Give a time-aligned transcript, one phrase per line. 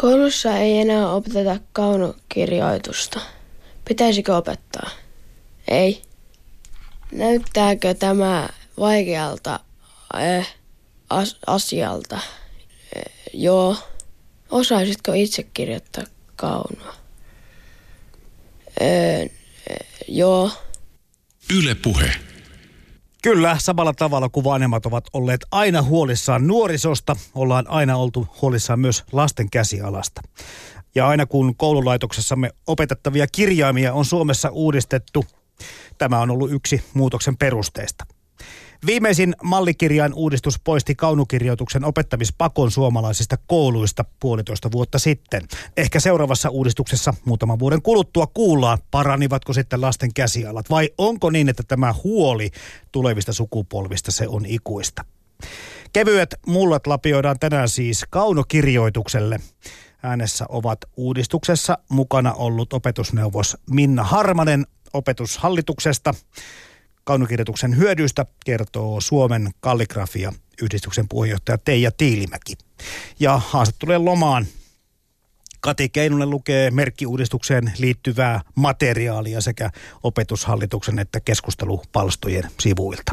[0.00, 3.20] Koulussa ei enää opeteta kaunokirjoitusta.
[3.88, 4.90] Pitäisikö opettaa?
[5.68, 6.02] Ei.
[7.12, 8.48] Näyttääkö tämä
[8.78, 9.60] vaikealta
[10.14, 10.54] äh,
[11.10, 12.16] as- asialta?
[12.16, 13.76] Äh, joo.
[14.50, 16.04] Osaisitko itse kirjoittaa
[16.36, 16.94] kaunoa?
[18.82, 19.30] Äh,
[20.08, 20.50] joo.
[21.58, 22.12] Yle Puhe.
[23.26, 29.04] Kyllä, samalla tavalla kuin vanhemmat ovat olleet aina huolissaan nuorisosta, ollaan aina oltu huolissaan myös
[29.12, 30.22] lasten käsialasta.
[30.94, 35.24] Ja aina kun koululaitoksessamme opetettavia kirjaimia on Suomessa uudistettu,
[35.98, 38.04] tämä on ollut yksi muutoksen perusteista.
[38.86, 45.42] Viimeisin mallikirjain uudistus poisti kaunokirjoituksen opettamispakon suomalaisista kouluista puolitoista vuotta sitten.
[45.76, 51.62] Ehkä seuraavassa uudistuksessa muutaman vuoden kuluttua kuullaan, paranivatko sitten lasten käsialat vai onko niin, että
[51.68, 52.50] tämä huoli
[52.92, 55.04] tulevista sukupolvista se on ikuista.
[55.92, 59.40] Kevyet mullat lapioidaan tänään siis kaunokirjoitukselle.
[60.02, 66.14] Äänessä ovat uudistuksessa mukana ollut opetusneuvos Minna Harmanen opetushallituksesta.
[67.06, 72.54] Kaunokirjoituksen hyödyistä kertoo Suomen kalligrafia yhdistyksen puheenjohtaja Teija Tiilimäki.
[73.20, 74.46] Ja haastattelujen lomaan
[75.60, 79.70] Kati Keinunen lukee merkkiuudistukseen liittyvää materiaalia sekä
[80.02, 83.12] opetushallituksen että keskustelupalstojen sivuilta.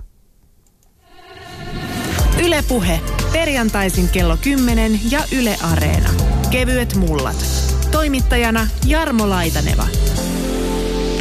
[2.44, 3.00] Ylepuhe
[3.33, 6.09] perjantaisin kello 10 ja Yle Areena.
[6.52, 7.45] Kevyet mullat.
[7.91, 9.88] Toimittajana Jarmo Laitaneva.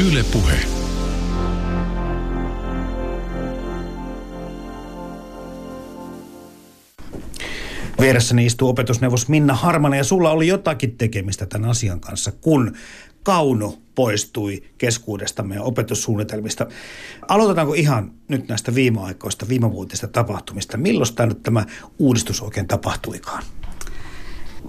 [0.09, 0.25] Yle
[8.01, 12.73] Vieressäni istuu opetusneuvos Minna Harmanen ja sulla oli jotakin tekemistä tämän asian kanssa, kun
[13.23, 16.67] Kauno poistui keskuudestamme ja opetussuunnitelmista.
[17.29, 20.77] Aloitetaanko ihan nyt näistä viimeaikoista, viimevuotisista tapahtumista?
[20.77, 21.67] Milloin tämä nyt tämä
[21.99, 23.43] uudistus oikein tapahtuikaan?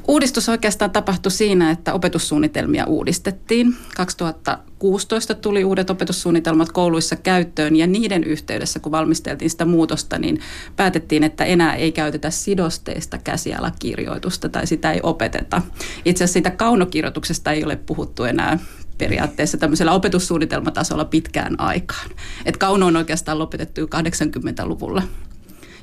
[0.07, 3.75] Uudistus oikeastaan tapahtui siinä, että opetussuunnitelmia uudistettiin.
[3.95, 10.39] 2016 tuli uudet opetussuunnitelmat kouluissa käyttöön ja niiden yhteydessä, kun valmisteltiin sitä muutosta, niin
[10.75, 15.61] päätettiin, että enää ei käytetä sidosteista käsialakirjoitusta tai sitä ei opeteta.
[16.05, 18.59] Itse asiassa siitä kaunokirjoituksesta ei ole puhuttu enää
[18.97, 22.09] periaatteessa tämmöisellä opetussuunnitelmatasolla pitkään aikaan.
[22.45, 25.03] Et kauno on oikeastaan lopetettu jo 80-luvulla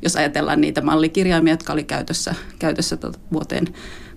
[0.02, 3.64] jos ajatellaan niitä mallikirjaimia, jotka oli käytössä, käytössä tuota vuoteen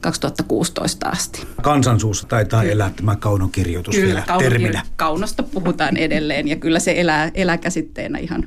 [0.01, 1.47] 2016 asti.
[1.61, 4.81] Kansansuussa taitaa elää tämä kaunokirjoitus kyllä, vielä kaunokir- terminä.
[4.95, 8.43] Kaunosta puhutaan edelleen ja kyllä se elää, elää käsitteenä ihan,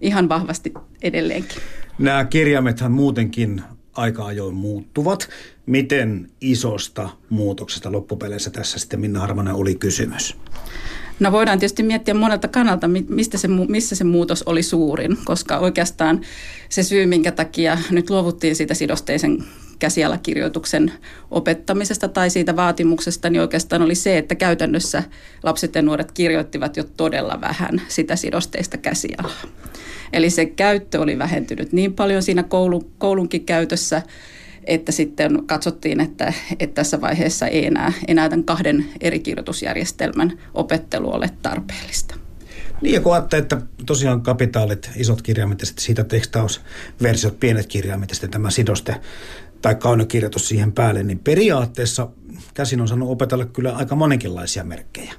[0.00, 1.62] ihan vahvasti edelleenkin.
[1.98, 3.62] Nämä kirjaimethan muutenkin
[3.92, 5.28] aika ajoin muuttuvat.
[5.66, 10.36] Miten isosta muutoksesta loppupeleissä tässä sitten Minna Harmanen oli kysymys?
[11.20, 16.20] No voidaan tietysti miettiä monelta kannalta, mistä se, missä se muutos oli suurin, koska oikeastaan
[16.68, 19.44] se syy, minkä takia nyt luovuttiin siitä sidosteisen
[19.78, 20.92] käsialakirjoituksen
[21.30, 25.02] opettamisesta tai siitä vaatimuksesta, niin oikeastaan oli se, että käytännössä
[25.42, 29.42] lapset ja nuoret kirjoittivat jo todella vähän sitä sidosteista käsialaa.
[30.12, 34.02] Eli se käyttö oli vähentynyt niin paljon siinä koulu, koulunkin käytössä,
[34.64, 41.14] että sitten katsottiin, että, että tässä vaiheessa ei enää, enää tämän kahden eri kirjoitusjärjestelmän opettelu
[41.14, 42.14] ole tarpeellista.
[42.82, 48.08] Niin ja kun ajattelee, että tosiaan kapitaalit, isot kirjaimet ja sitten siitä tekstausversiot, pienet kirjaimet
[48.08, 49.00] ja sitten tämä sidoste
[49.62, 52.08] tai kaunokirjoitus siihen päälle, niin periaatteessa
[52.54, 55.12] käsin on saanut opetella kyllä aika monenkinlaisia merkkejä.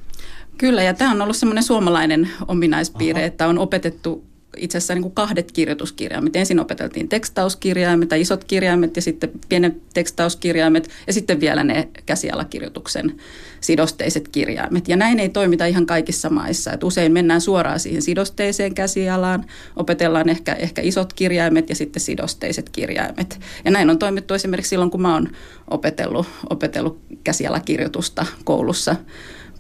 [0.58, 3.28] Kyllä, ja tämä on ollut semmoinen suomalainen ominaispiirre, Aha.
[3.28, 6.36] että on opetettu itse asiassa niin kuin kahdet kirjoituskirjaimet.
[6.36, 13.16] Ensin opeteltiin tekstauskirjaimet tai isot kirjaimet ja sitten pienet tekstauskirjaimet ja sitten vielä ne käsialakirjoituksen
[13.62, 14.88] sidosteiset kirjaimet.
[14.88, 16.74] Ja näin ei toimita ihan kaikissa maissa.
[16.74, 19.46] Et usein mennään suoraan siihen sidosteiseen käsialaan,
[19.76, 23.40] opetellaan ehkä, ehkä isot kirjaimet ja sitten sidosteiset kirjaimet.
[23.66, 25.28] Ja näin on toimittu esimerkiksi silloin, kun mä oon
[25.68, 28.96] opetellut, opetellut käsialakirjoitusta koulussa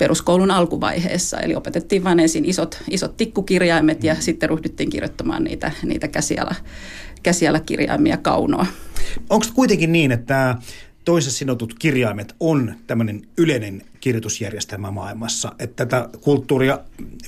[0.02, 1.40] peruskoulun alkuvaiheessa.
[1.40, 4.22] Eli opetettiin vain ensin isot, isot tikkukirjaimet ja mm.
[4.22, 6.56] sitten ryhdyttiin kirjoittamaan niitä, niitä käsiala,
[7.24, 8.66] käsialakirjaimia kaunoa.
[9.30, 10.56] Onko kuitenkin niin, että
[11.06, 16.80] toisessa sinotut kirjaimet on tämmöinen yleinen kirjoitusjärjestelmä maailmassa, että tätä kulttuuria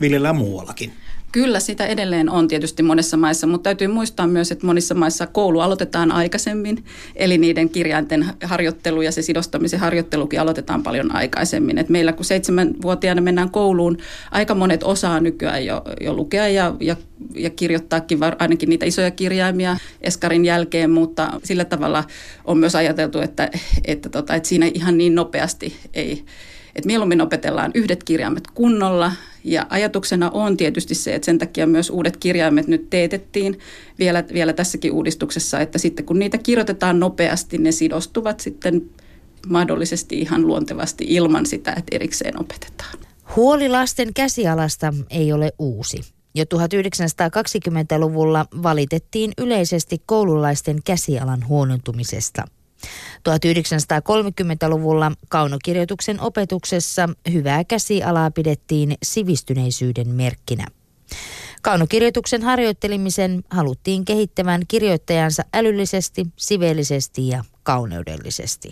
[0.02, 0.94] viljellään muuallakin?
[1.34, 5.60] Kyllä sitä edelleen on tietysti monessa maissa, mutta täytyy muistaa myös, että monissa maissa koulu
[5.60, 6.86] aloitetaan aikaisemmin,
[7.16, 11.78] eli niiden kirjainten harjoittelu ja se sidostamisen harjoittelukin aloitetaan paljon aikaisemmin.
[11.78, 13.98] Et meillä kun seitsemänvuotiaana mennään kouluun,
[14.32, 16.96] aika monet osaa nykyään jo, jo lukea ja, ja,
[17.36, 22.04] ja kirjoittaakin var, ainakin niitä isoja kirjaimia eskarin jälkeen, mutta sillä tavalla
[22.46, 23.50] on myös ajateltu, että,
[23.86, 26.26] että, tota, että siinä ihan niin nopeasti ei
[26.76, 29.12] että mieluummin opetellaan yhdet kirjaimet kunnolla
[29.44, 33.60] ja ajatuksena on tietysti se, että sen takia myös uudet kirjaimet nyt teetettiin
[34.00, 38.90] vielä, vielä tässäkin uudistuksessa, että sitten kun niitä kirjoitetaan nopeasti, ne sidostuvat sitten
[39.48, 42.98] mahdollisesti ihan luontevasti ilman sitä, että erikseen opetetaan.
[43.36, 46.02] Huoli lasten käsialasta ei ole uusi.
[46.36, 52.46] Jo 1920-luvulla valitettiin yleisesti koululaisten käsialan huonontumisesta.
[53.30, 60.68] 1930-luvulla kaunokirjoituksen opetuksessa hyvää käsialaa pidettiin sivistyneisyyden merkkinä.
[61.62, 68.72] Kaunokirjoituksen harjoittelemisen haluttiin kehittävän kirjoittajansa älyllisesti, siveellisesti ja kauneudellisesti.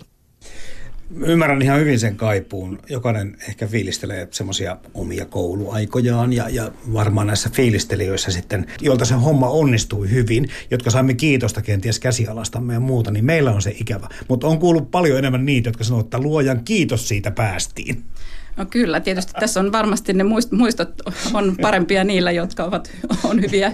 [1.20, 2.78] Ymmärrän ihan hyvin sen kaipuun.
[2.88, 9.48] Jokainen ehkä fiilistelee semmoisia omia kouluaikojaan ja, ja varmaan näissä fiilistelijöissä sitten, joilta se homma
[9.48, 14.08] onnistui hyvin, jotka saimme kiitosta kenties käsialastamme ja muuta, niin meillä on se ikävä.
[14.28, 18.04] Mutta on kuullut paljon enemmän niitä, jotka sanoo, että luojan kiitos siitä päästiin.
[18.56, 20.88] No kyllä, tietysti tässä on varmasti ne muistot
[21.34, 22.90] on parempia niillä, jotka ovat,
[23.24, 23.72] on hyviä,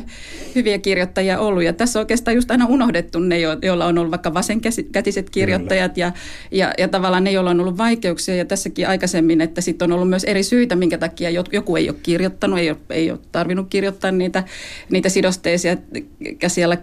[0.55, 1.63] hyviä kirjoittajia ollut.
[1.63, 6.13] Ja tässä on oikeastaan just aina unohdettu ne, joilla on ollut vaikka vasenkätiset kirjoittajat ja,
[6.51, 8.37] ja, ja tavallaan ne, joilla on ollut vaikeuksia.
[8.37, 11.99] Ja tässäkin aikaisemmin, että sitten on ollut myös eri syitä, minkä takia joku ei ole
[12.03, 14.45] kirjoittanut, ei ole, ei ole tarvinnut kirjoittaa niitä,
[14.91, 15.77] niitä sidosteisia
[16.39, 16.79] käsiellä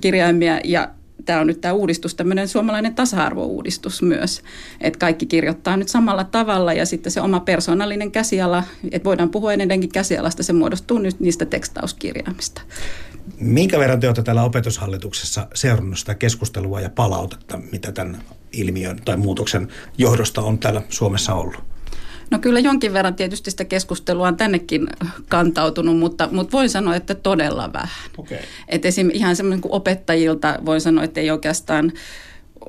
[0.00, 0.60] kirjaimia.
[0.64, 0.88] Ja
[1.24, 4.42] tämä on nyt tämä uudistus, tämmöinen suomalainen tasa-arvouudistus myös,
[4.80, 9.52] että kaikki kirjoittaa nyt samalla tavalla ja sitten se oma persoonallinen käsiala, että voidaan puhua
[9.52, 12.62] edelleenkin käsialasta, se muodostuu nyt niistä tekstauskirjaimista.
[13.40, 18.22] Minkä verran te olette täällä opetushallituksessa seurannut sitä keskustelua ja palautetta, mitä tämän
[18.52, 19.68] ilmiön tai muutoksen
[19.98, 21.73] johdosta on täällä Suomessa ollut?
[22.30, 24.86] No kyllä jonkin verran tietysti sitä keskustelua on tännekin
[25.28, 28.10] kantautunut, mutta, mutta voin sanoa, että todella vähän.
[28.18, 28.38] Okay.
[28.68, 29.10] Et esim.
[29.12, 31.92] ihan semmoinen kuin opettajilta voin sanoa, että ei oikeastaan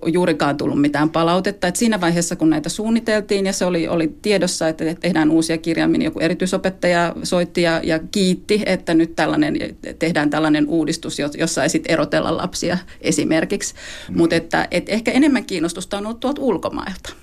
[0.05, 1.67] juurikaan tullut mitään palautetta.
[1.67, 5.97] Et siinä vaiheessa, kun näitä suunniteltiin ja se oli, oli tiedossa, että tehdään uusia kirjaimia,
[5.97, 9.57] niin joku erityisopettaja soitti ja, ja kiitti, että nyt tällainen,
[9.99, 13.73] tehdään tällainen uudistus, jossa ei sitten erotella lapsia esimerkiksi.
[14.09, 14.17] Mm.
[14.17, 17.13] Mutta että et ehkä enemmän kiinnostusta on ollut tuolta ulkomailta.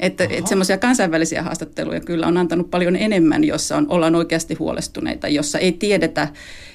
[0.00, 5.28] Että, että semmoisia kansainvälisiä haastatteluja kyllä on antanut paljon enemmän, jossa on, ollaan oikeasti huolestuneita,
[5.28, 6.28] jossa ei tiedetä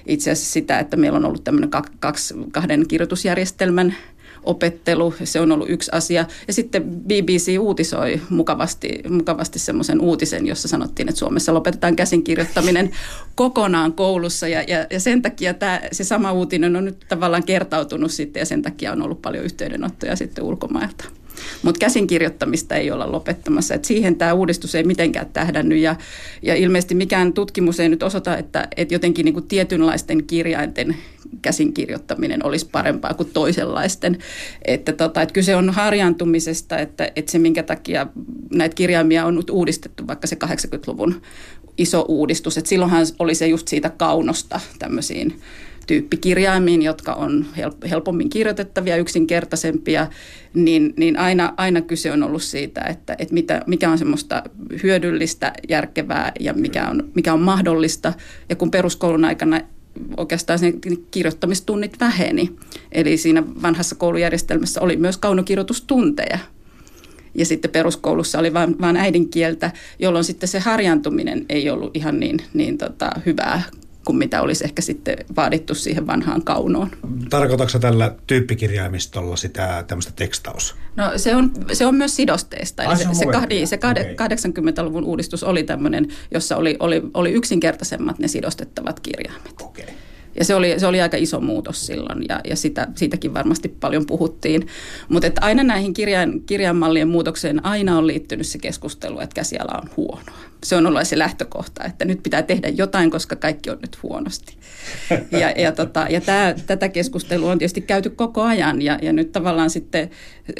[0.06, 1.70] itse asiassa sitä, että meillä on ollut tämmöinen
[2.00, 3.96] kaksi, kahden kirjoitusjärjestelmän
[4.48, 6.26] opettelu, se on ollut yksi asia.
[6.48, 12.92] Ja sitten BBC uutisoi mukavasti, mukavasti semmoisen uutisen, jossa sanottiin, että Suomessa lopetetaan käsinkirjoittaminen
[13.36, 14.48] kokonaan koulussa.
[14.48, 18.46] Ja, ja, ja sen takia tämä, se sama uutinen on nyt tavallaan kertautunut sitten ja
[18.46, 21.06] sen takia on ollut paljon yhteydenottoja sitten ulkomailta.
[21.62, 23.76] Mutta käsinkirjoittamista ei olla lopettamassa.
[23.76, 25.96] Et siihen tämä uudistus ei mitenkään tähdännyt ja,
[26.42, 30.96] ja ilmeisesti mikään tutkimus ei nyt osoita, että, että jotenkin niin kuin tietynlaisten kirjainten
[31.42, 34.18] käsinkirjoittaminen olisi parempaa kuin toisenlaisten.
[34.66, 38.08] Että, tota, että kyse on harjaantumisesta, että, että se minkä takia
[38.54, 41.22] näitä kirjaimia on nyt uudistettu, vaikka se 80-luvun
[41.78, 45.42] iso uudistus, että silloinhan oli se just siitä kaunosta tämmöisiin
[45.88, 47.46] tyyppikirjaimiin, jotka on
[47.90, 50.08] helpommin kirjoitettavia, yksinkertaisempia,
[50.54, 54.44] niin, niin aina, aina kyse on ollut siitä, että, että mitä, mikä on semmoista
[54.84, 58.14] hyödyllistä, järkevää ja mikä on, mikä on mahdollista.
[58.50, 59.62] Ja kun peruskoulun aikana
[60.18, 60.74] oikeastaan sen
[61.12, 62.52] kirjoittamistunnit väheni,
[62.92, 66.40] eli siinä vanhassa koulujärjestelmässä oli myös kaunokirjoitustunteja,
[67.36, 72.40] ja sitten peruskoulussa oli vain, vain äidinkieltä, jolloin sitten se harjaantuminen ei ollut ihan niin,
[72.54, 73.62] niin tota, hyvää
[74.08, 76.90] kuin mitä olisi ehkä sitten vaadittu siihen vanhaan kaunoon.
[77.30, 80.76] Tarkoitatko tällä tyyppikirjaimistolla sitä tämmöistä tekstaus?
[80.96, 82.84] No se on, se on myös sidosteista.
[82.84, 84.38] Ai, se, se, kahdi, se okay.
[84.38, 89.62] 80-luvun uudistus oli tämmöinen, jossa oli, oli, oli yksinkertaisemmat ne sidostettavat kirjaimet.
[89.62, 89.86] Okay.
[90.40, 94.06] Ja se oli, se oli aika iso muutos silloin ja, ja sitä, siitäkin varmasti paljon
[94.06, 94.68] puhuttiin.
[95.10, 100.38] Mutta aina näihin kirjan, kirjanmallien muutokseen aina on liittynyt se keskustelu, että käsiala on huonoa.
[100.64, 104.58] Se on ollut se lähtökohta, että nyt pitää tehdä jotain, koska kaikki on nyt huonosti.
[105.32, 109.32] Ja, ja, tota, ja tää, tätä keskustelua on tietysti käyty koko ajan ja, ja nyt
[109.32, 110.10] tavallaan sitten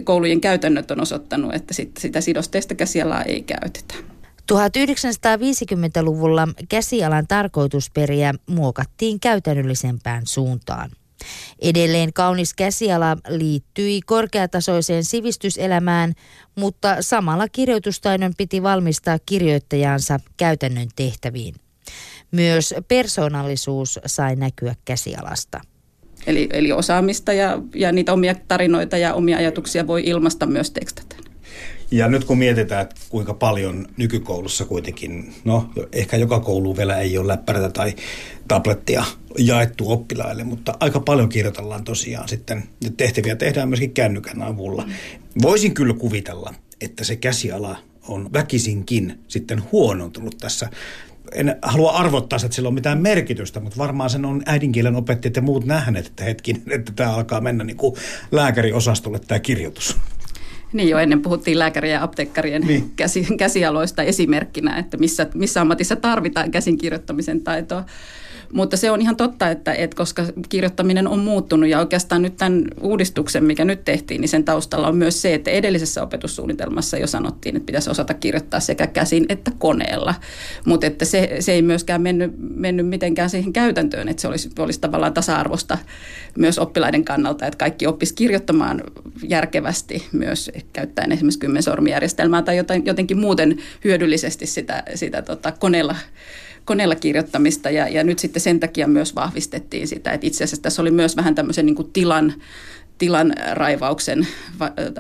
[0.04, 4.17] koulujen käytännöt on osoittanut, että sit, sitä sidosteista käsialaa ei käytetä.
[4.54, 10.92] 1950-luvulla käsialan tarkoitusperiä muokattiin käytännöllisempään suuntaan.
[11.62, 16.14] Edelleen kaunis käsiala liittyi korkeatasoiseen sivistyselämään,
[16.56, 21.56] mutta samalla kirjoitustaidon piti valmistaa kirjoittajansa käytännön tehtäviin.
[22.32, 25.62] Myös persoonallisuus sai näkyä käsialasta.
[26.28, 31.17] Eli, eli osaamista ja, ja niitä omia tarinoita ja omia ajatuksia voi ilmaista myös tekstaten.
[31.92, 37.18] Ja nyt kun mietitään, että kuinka paljon nykykoulussa kuitenkin, no ehkä joka koulu vielä ei
[37.18, 37.96] ole läppärätä tai
[38.48, 39.04] tablettia
[39.38, 44.90] jaettu oppilaille, mutta aika paljon kirjoitellaan tosiaan sitten, ja tehtäviä tehdään myöskin kännykän avulla.
[45.42, 47.78] Voisin kyllä kuvitella, että se käsiala
[48.08, 50.70] on väkisinkin sitten huonontunut tässä
[51.34, 55.42] en halua arvottaa, että sillä on mitään merkitystä, mutta varmaan sen on äidinkielen opettajat ja
[55.42, 57.96] muut nähneet, että hetkin, että tämä alkaa mennä niin kuin
[58.32, 59.98] lääkäriosastolle tämä kirjoitus.
[60.74, 62.92] Niin jo ennen puhuttiin lääkärien ja apteekkarien niin.
[62.96, 67.86] käsi, käsialoista esimerkkinä, että missä, missä ammatissa tarvitaan käsinkirjoittamisen taitoa.
[68.54, 72.64] Mutta se on ihan totta, että, että koska kirjoittaminen on muuttunut ja oikeastaan nyt tämän
[72.82, 77.56] uudistuksen, mikä nyt tehtiin, niin sen taustalla on myös se, että edellisessä opetussuunnitelmassa jo sanottiin,
[77.56, 80.16] että pitäisi osata kirjoittaa sekä käsin että koneella.
[80.66, 84.80] Mutta että se, se ei myöskään mennyt, mennyt mitenkään siihen käytäntöön, että se olisi, olisi
[84.80, 85.78] tavallaan tasa-arvosta
[86.38, 88.84] myös oppilaiden kannalta, että kaikki oppisi kirjoittamaan
[89.24, 95.96] järkevästi myös käyttäen esimerkiksi kymmensormijärjestelmää tai jotenkin muuten hyödyllisesti sitä, sitä tota koneella
[96.68, 100.82] koneella kirjoittamista ja, ja nyt sitten sen takia myös vahvistettiin sitä, että itse asiassa tässä
[100.82, 102.34] oli myös vähän tämmöisen niin kuin tilan,
[102.98, 104.28] tilan raivauksen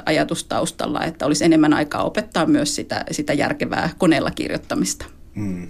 [0.05, 5.05] ajatus taustalla, että olisi enemmän aikaa opettaa myös sitä, sitä järkevää koneella kirjoittamista.
[5.37, 5.67] Mm.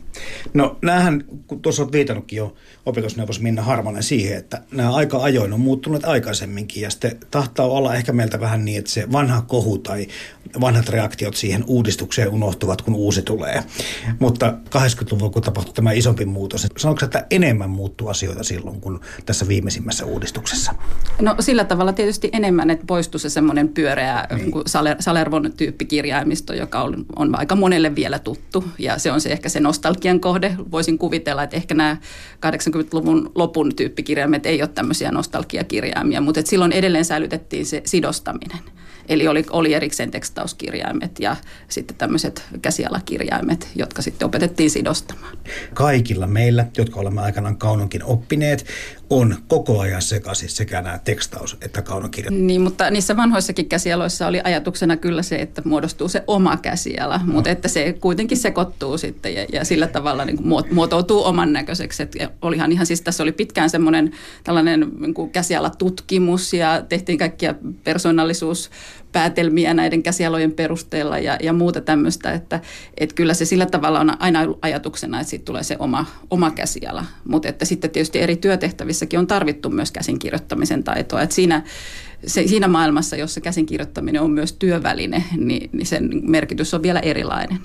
[0.53, 5.53] No näähän, kun tuossa olet viitannutkin jo opetusneuvos Minna Harmanen siihen, että nämä aika ajoin
[5.53, 9.77] on muuttuneet aikaisemminkin ja sitten tahtaa olla ehkä meiltä vähän niin, että se vanha kohu
[9.77, 10.07] tai
[10.61, 13.63] vanhat reaktiot siihen uudistukseen unohtuvat, kun uusi tulee.
[14.19, 19.47] Mutta 80-luvulla, kun tapahtui tämä isompi muutos, sanoiko että enemmän muuttuu asioita silloin kuin tässä
[19.47, 20.73] viimeisimmässä uudistuksessa?
[21.21, 24.51] No sillä tavalla tietysti enemmän, että poistui se semmoinen pyöreä niin.
[24.99, 29.59] Salervon tyyppikirjaimisto, joka on, on aika monelle vielä tuttu ja se on se ehkä se
[29.59, 30.55] nostalgian kohde.
[30.71, 31.97] Voisin kuvitella, että ehkä nämä
[32.45, 38.59] 80-luvun lopun tyyppikirjaimet ei ole tämmöisiä nostalgiakirjaimia, mutta silloin edelleen säilytettiin se sidostaminen.
[39.09, 41.35] Eli oli, oli erikseen tekstauskirjaimet ja
[41.69, 45.37] sitten tämmöiset käsialakirjaimet, jotka sitten opetettiin sidostamaan.
[45.73, 48.65] Kaikilla meillä, jotka olemme aikanaan kaunonkin oppineet,
[49.09, 52.33] on koko ajan sekaisin sekä nämä tekstaus- että kaunokirjat.
[52.33, 57.33] Niin, mutta niissä vanhoissakin käsialoissa oli ajatuksena kyllä se, että muodostuu se oma käsiala, no.
[57.33, 62.03] mutta että se kuitenkin sekoittuu sitten ja, ja sillä tavalla niin kuin muotoutuu oman näköiseksi.
[62.03, 64.11] Että olihan ihan siis tässä oli pitkään semmoinen
[64.43, 68.69] tällainen niin kuin käsialatutkimus ja tehtiin kaikkia persoonallisuus
[69.11, 72.59] päätelmiä näiden käsialojen perusteella ja, ja muuta tämmöistä, että,
[72.97, 77.05] että kyllä se sillä tavalla on aina ajatuksena, että siitä tulee se oma, oma käsiala,
[77.27, 81.63] mutta että sitten tietysti eri työtehtävissäkin on tarvittu myös käsinkirjoittamisen taitoa, että siinä
[82.25, 87.59] se, siinä maailmassa, jossa käsinkirjoittaminen on myös työväline, niin, niin sen merkitys on vielä erilainen.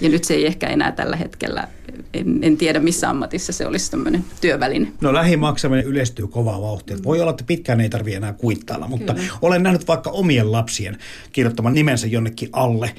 [0.00, 1.68] Ja nyt se ei ehkä enää tällä hetkellä,
[2.14, 4.92] en, en tiedä missä ammatissa se olisi tämmöinen työväline.
[5.00, 6.96] No lähimaksaminen yleistyy kovaa vauhtia.
[7.04, 9.28] Voi olla, että pitkään ei tarvitse enää kuittailla, mutta Kyllä.
[9.42, 10.98] olen nähnyt vaikka omien lapsien
[11.32, 12.94] kirjoittaman nimensä jonnekin alle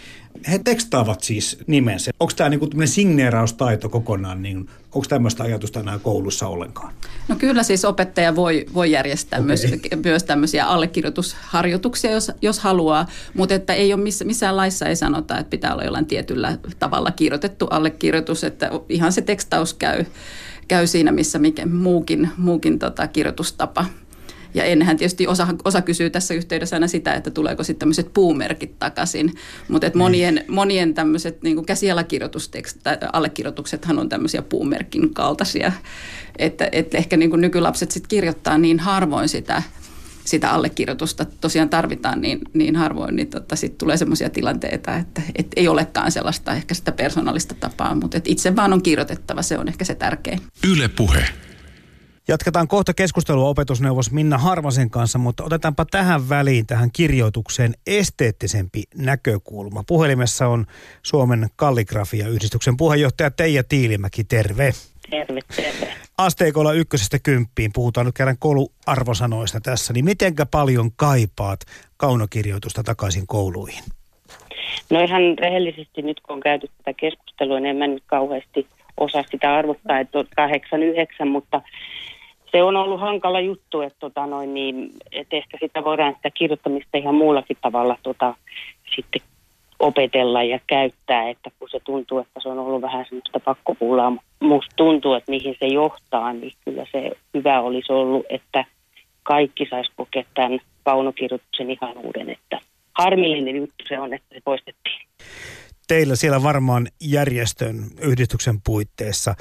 [0.52, 2.12] he tekstaavat siis nimensä.
[2.20, 4.58] Onko tämä niinku signeeraustaito kokonaan, niin
[4.92, 6.94] onko tämmöistä ajatusta enää koulussa ollenkaan?
[7.28, 9.48] No kyllä siis opettaja voi, voi järjestää okay.
[9.48, 9.66] myös,
[10.04, 15.38] myös tämmöisiä allekirjoitusharjoituksia, jos, jos haluaa, mutta että ei ole miss, missään laissa ei sanota,
[15.38, 20.06] että pitää olla jollain tietyllä tavalla kirjoitettu allekirjoitus, että ihan se tekstaus käy,
[20.68, 23.86] käy siinä, missä mikä muukin, muukin tota, kirjoitustapa–
[24.54, 28.80] ja ennenhän tietysti osa, osa kysyy tässä yhteydessä aina sitä, että tuleeko sitten tämmöiset puumerkit
[28.80, 29.34] takaisin.
[29.68, 30.46] Mutta et monien, niin.
[30.48, 35.72] monien tämmöiset niin käsialakirjoituksethan on tämmöisiä puumerkin kaltaisia.
[36.40, 39.64] Että, että ehkä niin nykylapset sitten kirjoittaa niin harvoin sitä
[40.26, 45.48] sitä allekirjoitusta tosiaan tarvitaan niin, niin harvoin, niin tota, sitten tulee sellaisia tilanteita, että et
[45.56, 49.68] ei olekaan sellaista ehkä sitä persoonallista tapaa, mutta et itse vaan on kirjoitettava, se on
[49.68, 50.40] ehkä se tärkein.
[50.68, 51.26] Yle Puhe.
[52.28, 59.84] Jatketaan kohta keskustelua opetusneuvos Minna Harvasen kanssa, mutta otetaanpa tähän väliin, tähän kirjoitukseen esteettisempi näkökulma.
[59.88, 60.66] Puhelimessa on
[61.02, 64.72] Suomen kalligrafia-yhdistyksen puheenjohtaja Teija Tiilimäki, terve.
[65.10, 65.94] Terve, terve.
[66.18, 71.60] Asteikolla ykkösestä kymppiin, puhutaan nyt kerran kouluarvosanoista tässä, niin mitenkä paljon kaipaat
[71.98, 73.84] kaunokirjoitusta takaisin kouluihin?
[74.90, 79.24] No ihan rehellisesti nyt kun on käyty tätä keskustelua, niin en mä nyt kauheasti osaa
[79.32, 81.62] sitä arvottaa, että kahdeksan, yhdeksän, mutta
[82.54, 86.98] se on ollut hankala juttu, että, tota noin, niin, että ehkä sitä voidaan sitä kirjoittamista
[86.98, 88.36] ihan muullakin tavalla tota,
[88.96, 89.22] sitten
[89.80, 94.76] opetella ja käyttää, että kun se tuntuu, että se on ollut vähän semmoista pakkopuulaa, musta
[94.76, 98.66] tuntuu, että mihin se johtaa, niin kyllä se hyvä olisi ollut, että
[99.24, 102.60] kaikki saisi kokea tämän kaunokirjoituksen ihan uuden, että
[102.94, 105.08] harmillinen juttu se on, että se poistettiin.
[105.88, 109.36] Teillä siellä varmaan järjestön yhdistyksen puitteissa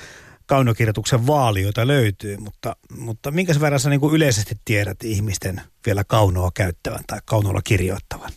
[0.52, 7.04] kaunokirjoituksen vaalioita löytyy, mutta, mutta minkä verran sä niin yleisesti tiedät ihmisten vielä kaunoa käyttävän
[7.06, 8.30] tai kaunolla kirjoittavan?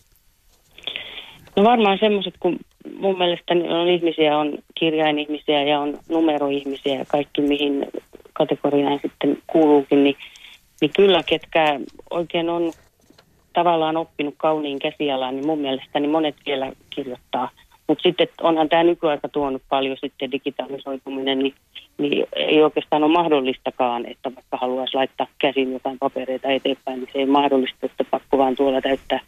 [1.55, 2.59] No varmaan semmoiset, kun
[2.99, 7.85] mun mielestä on ihmisiä, on kirjainihmisiä ja on numeroihmisiä ja kaikki mihin
[8.33, 10.15] kategoriaan sitten kuuluukin, niin,
[10.81, 11.79] niin kyllä ketkä
[12.09, 12.73] oikein on
[13.53, 17.49] tavallaan oppinut kauniin käsialaan, niin mun mielestä niin monet vielä kirjoittaa.
[17.87, 21.53] Mutta sitten onhan tämä nykyaika tuonut paljon sitten digitalisoituminen, niin
[21.97, 27.19] niin ei oikeastaan ole mahdollistakaan, että vaikka haluaisi laittaa käsin jotain papereita eteenpäin, niin se
[27.19, 29.19] ei mahdollista, että pakko vaan tuolla täyttää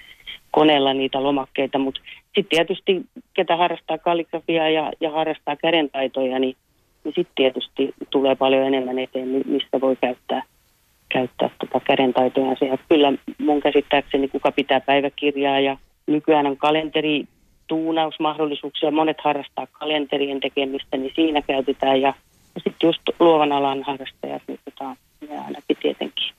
[0.52, 3.02] koneella niitä lomakkeita, mutta sitten tietysti
[3.34, 6.56] ketä harrastaa kalligrafiaa ja, ja harrastaa kädentaitoja, niin,
[7.04, 10.44] niin sitten tietysti tulee paljon enemmän eteen, mistä voi käyttää,
[11.10, 12.56] käyttää tota kädentaitoja.
[12.62, 17.28] Ja kyllä mun käsittääkseni kuka pitää päiväkirjaa ja nykyään on kalenteri
[17.68, 18.92] tuunausmahdollisuuksia.
[18.92, 22.02] Monet harrastaa kalenterien tekemistä, niin siinä käytetään.
[22.02, 22.14] Ja,
[22.56, 24.96] ja sitten just luovan alan harrastajat, niin tota,
[25.46, 26.34] ainakin tietenkin.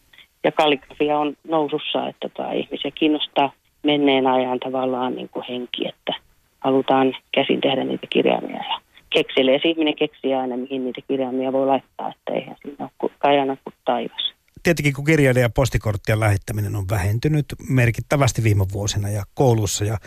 [0.44, 6.14] Ja kalligrafia on nousussa, että tota, ihmisiä kiinnostaa menneen ajan tavallaan niin kuin henki, että
[6.60, 8.56] halutaan käsin tehdä niitä kirjaimia.
[8.56, 8.80] Ja
[9.10, 13.56] keksilee, ja ihminen keksii aina, mihin niitä kirjaimia voi laittaa, että eihän siinä ole kajana
[13.64, 19.84] kuin taivas tietenkin kun kirjailijan ja postikorttien lähettäminen on vähentynyt merkittävästi viime vuosina ja koulussa
[19.84, 19.98] ja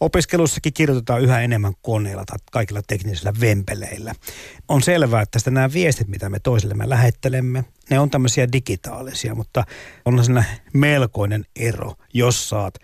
[0.00, 4.14] opiskelussakin kirjoitetaan yhä enemmän koneilla tai kaikilla teknisillä vempeleillä.
[4.68, 9.64] On selvää, että tästä nämä viestit, mitä me toisillemme lähettelemme, ne on tämmöisiä digitaalisia, mutta
[10.04, 12.74] on siinä melkoinen ero, jos saat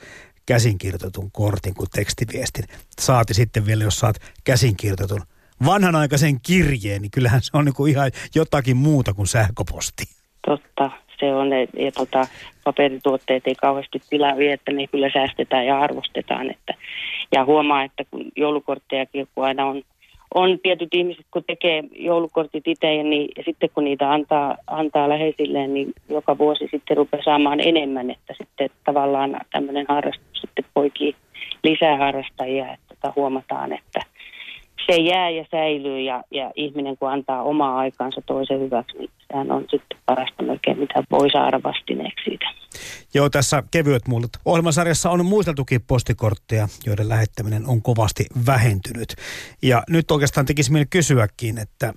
[0.46, 2.64] käsinkirjoitetun kortin kuin tekstiviestin.
[3.00, 5.22] Saati sitten vielä, jos saat käsinkirjoitetun
[5.64, 10.04] vanhanaikaisen kirjeen, niin kyllähän se on niin kuin ihan jotakin muuta kuin sähköposti.
[10.46, 11.50] Totta, se on,
[11.84, 12.26] ja tota,
[12.64, 16.50] paperituotteet ei kauheasti tilaa vie, että ne kyllä säästetään ja arvostetaan.
[16.50, 16.74] Että,
[17.32, 19.82] ja huomaa, että kun joulukorttejakin kun aina on,
[20.34, 25.74] on tietyt ihmiset, kun tekee joulukortit itse, niin, ja sitten kun niitä antaa, antaa läheisilleen,
[25.74, 31.14] niin joka vuosi sitten rupeaa saamaan enemmän, että sitten tavallaan tämmöinen harrastus sitten poikii
[31.64, 34.00] lisää harrastajia, että tota, huomataan, että
[34.90, 39.50] se jää ja säilyy ja, ja ihminen kun antaa omaa aikaansa toisen hyväksi, niin sehän
[39.52, 42.46] on sitten parasta melkein, mitä voi saada vastineeksi siitä.
[43.14, 44.30] Joo, tässä kevyet mullut.
[44.44, 49.14] Ohjelmasarjassa on muisteltukin postikortteja, joiden lähettäminen on kovasti vähentynyt.
[49.62, 51.92] Ja nyt oikeastaan tekisi mieli kysyäkin, että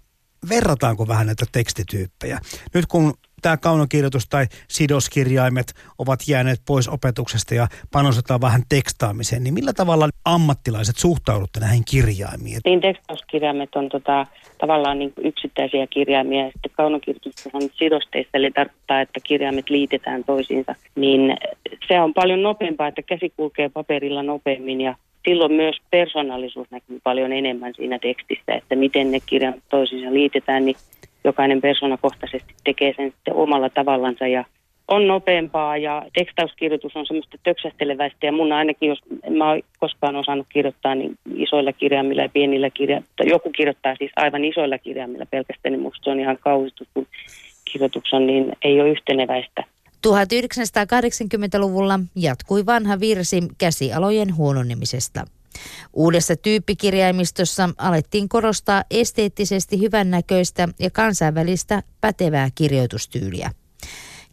[0.49, 2.39] verrataanko vähän näitä tekstityyppejä?
[2.73, 9.53] Nyt kun tämä kaunokirjoitus tai sidoskirjaimet ovat jääneet pois opetuksesta ja panostetaan vähän tekstaamiseen, niin
[9.53, 12.59] millä tavalla ammattilaiset suhtaudutte näihin kirjaimiin?
[12.65, 14.25] Niin tekstauskirjaimet on tota,
[14.57, 16.45] tavallaan niin yksittäisiä kirjaimia.
[16.45, 21.37] Ja sitten kaunokirjoitus on sidosteista, eli tarkoittaa, että kirjaimet liitetään toisiinsa, niin
[21.87, 24.95] se on paljon nopeampaa, että käsi kulkee paperilla nopeammin ja
[25.27, 30.75] silloin myös persoonallisuus näkyy paljon enemmän siinä tekstissä, että miten ne kirjan toisiinsa liitetään, niin
[31.23, 34.45] jokainen persoonakohtaisesti tekee sen sitten omalla tavallansa ja
[34.87, 39.45] on nopeampaa ja tekstauskirjoitus on semmoista töksähteleväistä ja mun ainakin, jos en mä
[39.79, 45.25] koskaan osannut kirjoittaa niin isoilla kirjaimilla ja pienillä kirjaimilla, joku kirjoittaa siis aivan isoilla kirjaimilla
[45.25, 47.07] pelkästään, niin musta se on ihan kauhistus, kun
[47.71, 49.63] kirjoitus on niin, ei ole yhteneväistä.
[50.07, 55.25] 1980-luvulla jatkui vanha virsi käsialojen huononemisesta.
[55.93, 63.51] Uudessa tyyppikirjaimistossa alettiin korostaa esteettisesti hyvännäköistä ja kansainvälistä pätevää kirjoitustyyliä.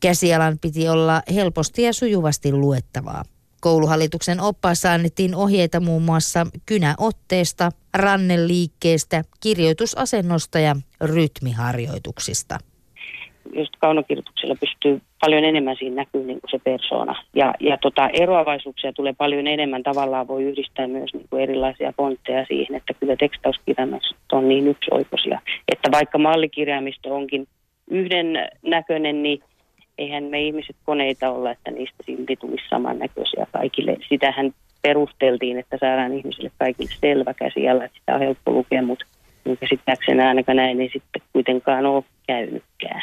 [0.01, 3.25] Käsialan piti olla helposti ja sujuvasti luettavaa.
[3.61, 12.59] Kouluhallituksen oppaassa annettiin ohjeita muun muassa kynäotteesta, ranneliikkeestä, kirjoitusasennosta ja rytmiharjoituksista
[13.55, 17.25] just kaunokirjoituksella pystyy paljon enemmän siinä näkyy niin kuin se persoona.
[17.35, 19.83] Ja, ja tota, eroavaisuuksia tulee paljon enemmän.
[19.83, 25.41] Tavallaan voi yhdistää myös niin kuin erilaisia pontteja siihen, että kyllä tekstauskirjaimista on niin yksioikoisia.
[25.69, 27.47] Että vaikka mallikirjaimisto onkin
[27.91, 29.43] yhden näköinen, niin
[29.99, 33.97] eihän me ihmiset koneita olla, että niistä silti tulisi samannäköisiä kaikille.
[34.09, 39.05] Sitähän perusteltiin, että saadaan ihmisille kaikille selvä käsiala, että sitä on helppo lukea, mutta
[39.45, 43.03] niin käsittääkseni ainakaan näin niin sitten kuitenkaan ole käynytkään.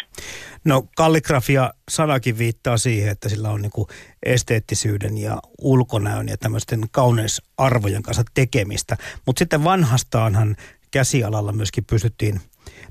[0.65, 3.87] No kalligrafia sanakin viittaa siihen, että sillä on niinku
[4.25, 8.97] esteettisyyden ja ulkonäön ja tämmöisten kauneusarvojen kanssa tekemistä.
[9.25, 10.55] Mutta sitten vanhastaanhan
[10.91, 12.41] käsialalla myöskin pystyttiin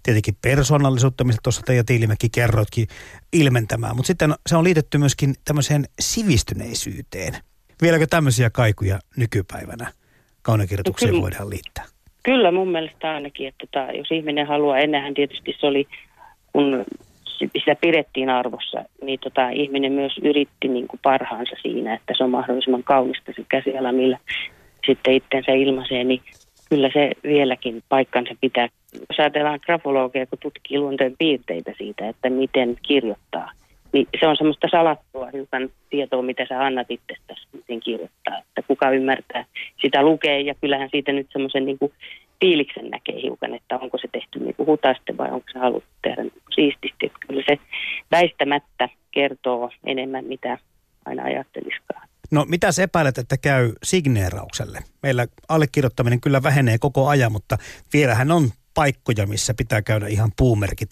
[0.02, 2.87] tietenkin persoonallisuutta, mistä tuossa Teija Tiilimäki kerroitkin
[3.32, 3.96] ilmentämään.
[3.96, 7.37] Mutta sitten se on liitetty myöskin tämmöiseen sivistyneisyyteen.
[7.82, 9.92] Vieläkö tämmöisiä kaikuja nykypäivänä
[10.42, 11.85] kaunokirjoitukseen no voidaan liittää?
[12.26, 15.86] Kyllä mun mielestä ainakin, että tota, jos ihminen haluaa, ennenhän tietysti se oli,
[16.52, 16.84] kun
[17.38, 22.30] sitä pidettiin arvossa, niin tota, ihminen myös yritti niin kuin parhaansa siinä, että se on
[22.30, 24.18] mahdollisimman kaunista se käsiala, millä
[24.86, 26.20] sitten itsensä ilmaisee, niin
[26.68, 28.68] kyllä se vieläkin paikkansa pitää.
[28.92, 33.50] Jos ajatellaan grafologia, kun tutkii luonteen piirteitä siitä, että miten kirjoittaa,
[33.96, 38.38] niin se on semmoista salattua hiukan tietoa, mitä sä annat itsestäsi, miten kirjoittaa.
[38.38, 39.44] Että kuka ymmärtää
[39.82, 41.92] sitä lukee ja kyllähän siitä nyt semmoisen niin kuin
[42.40, 46.22] fiiliksen näkee hiukan, että onko se tehty niin kuin hutaiste vai onko se haluttu tehdä
[46.22, 47.06] niin kuin siististi.
[47.06, 47.59] Että kyllä se
[48.11, 50.59] väistämättä kertoo enemmän, mitä
[51.04, 52.09] aina ajatteliskaan.
[52.30, 54.78] No mitä sä epäilet, että käy signeeraukselle?
[55.02, 57.56] Meillä allekirjoittaminen kyllä vähenee koko ajan, mutta
[57.92, 60.90] vielähän on paikkoja, missä pitää käydä ihan puumerkit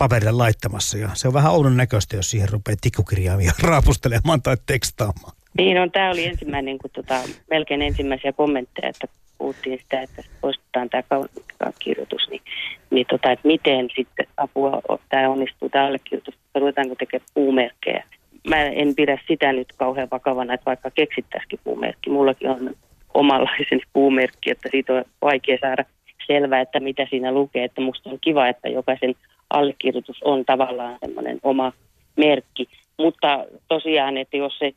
[0.00, 0.98] paperille laittamassa.
[0.98, 5.32] Ja se on vähän oudon näköistä, jos siihen rupeaa tikkukirjaimia raapustelemaan tai tekstaamaan.
[5.58, 7.14] Niin on, tämä oli ensimmäinen, kun tota,
[7.50, 9.06] melkein ensimmäisiä kommentteja, että
[9.38, 11.02] puhuttiin sitä, että poistetaan tämä
[11.78, 12.42] kirjoitus, niin,
[12.90, 18.04] niin tota, että miten sitten apua tämä onnistuu, tämä allekirjoitus, ruvetaanko tekemään puumerkkejä.
[18.48, 22.10] Mä en pidä sitä nyt kauhean vakavana, että vaikka keksittäisikin puumerkki.
[22.10, 22.74] Mullakin on
[23.14, 25.84] omanlaisen puumerkki, että siitä on vaikea saada
[26.26, 27.64] selvää, että mitä siinä lukee.
[27.64, 29.14] Että musta on kiva, että jokaisen
[29.50, 31.72] allekirjoitus on tavallaan semmoinen oma
[32.16, 32.68] merkki.
[32.98, 34.72] Mutta tosiaan, että jos se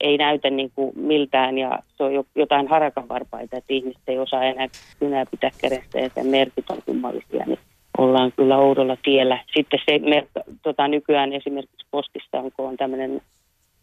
[0.00, 4.66] ei näytä niin kuin miltään ja se on jotain harakanvarpaita, että ihmiset ei osaa enää
[5.00, 7.58] kynää pitää kädestä ja sen merkit on kummallisia, niin
[7.98, 9.38] ollaan kyllä oudolla tiellä.
[9.54, 13.22] Sitten se mer- tota, nykyään esimerkiksi postissa on, on tämmöinen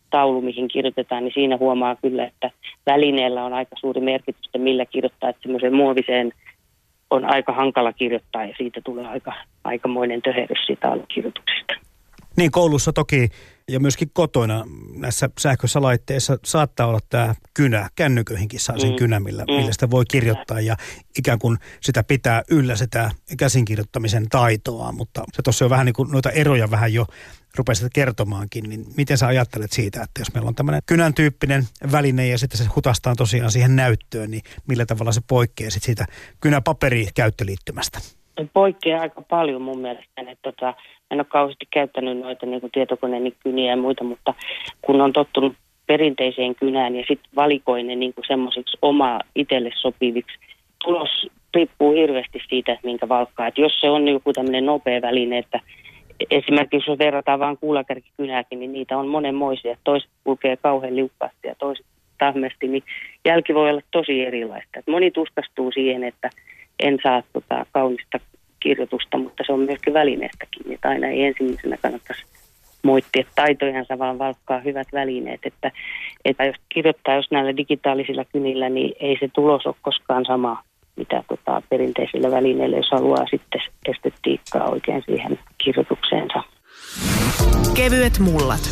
[0.10, 2.52] taulu, mihin kirjoitetaan, niin siinä huomaa kyllä, että
[2.86, 6.32] välineellä on aika suuri merkitys, että millä kirjoittaa, että semmoiseen muoviseen
[7.10, 11.74] on aika hankala kirjoittaa ja siitä tulee aika, aikamoinen töherys siitä allekirjoituksesta.
[12.36, 13.30] Niin koulussa toki
[13.72, 17.90] ja myöskin kotona näissä sähköisissä laitteissa saattaa olla tämä kynä.
[17.96, 18.96] Kännyköihinkin saa sen mm.
[18.96, 19.54] kynä, millä, mm.
[19.54, 20.78] millä sitä voi kirjoittaa ja
[21.18, 24.92] ikään kuin sitä pitää yllä sitä käsinkirjoittamisen taitoa.
[24.92, 27.06] Mutta se tuossa on vähän niin kuin noita eroja vähän jo
[27.58, 32.28] rupesit kertomaankin, niin miten sä ajattelet siitä, että jos meillä on tämmöinen kynän tyyppinen väline
[32.28, 36.06] ja sitten se hutastaa tosiaan siihen näyttöön, niin millä tavalla se poikkeaa sitten siitä
[36.42, 38.17] kynäpaperikäyttöliittymästä?
[38.54, 40.74] Poikkeaa aika paljon mun mielestä, että tota,
[41.12, 44.34] en ole kauheasti käyttänyt noita niin tietokoneen kyniä ja muita, mutta
[44.82, 45.54] kun on tottunut
[45.88, 50.38] perinteiseen kynään ja sitten valikoin ne niin semmoisiksi oma itselle sopiviksi,
[50.84, 53.48] tulos riippuu hirveästi siitä, että minkä valkkaa.
[53.48, 55.60] Et jos se on joku tämmöinen nopea väline, että
[56.32, 59.78] esimerkiksi jos verrataan vain kuulakärkikynääkin, niin niitä on monenmoisia.
[59.84, 61.86] Toiset kulkee kauhean liukkaasti ja toiset
[62.18, 62.84] tahmesti, niin
[63.26, 64.80] jälki voi olla tosi erilaista.
[64.80, 66.30] Et moni tuskastuu siihen, että
[66.80, 68.20] en saa tota kaunista
[68.60, 70.74] kirjoitusta, mutta se on myöskin välineestäkin.
[70.74, 72.26] Että aina ei ensimmäisenä kannattaisi
[72.84, 75.40] moittia taitojansa, vaan valkkaa hyvät välineet.
[75.44, 75.72] Että,
[76.26, 80.64] että jos kirjoittaa jos näillä digitaalisilla kynillä, niin ei se tulos ole koskaan sama
[80.98, 86.44] mitä tota, perinteisillä välineillä, jos haluaa sitten estetiikkaa oikein siihen kirjoitukseensa.
[87.76, 88.70] Kevyet mullat.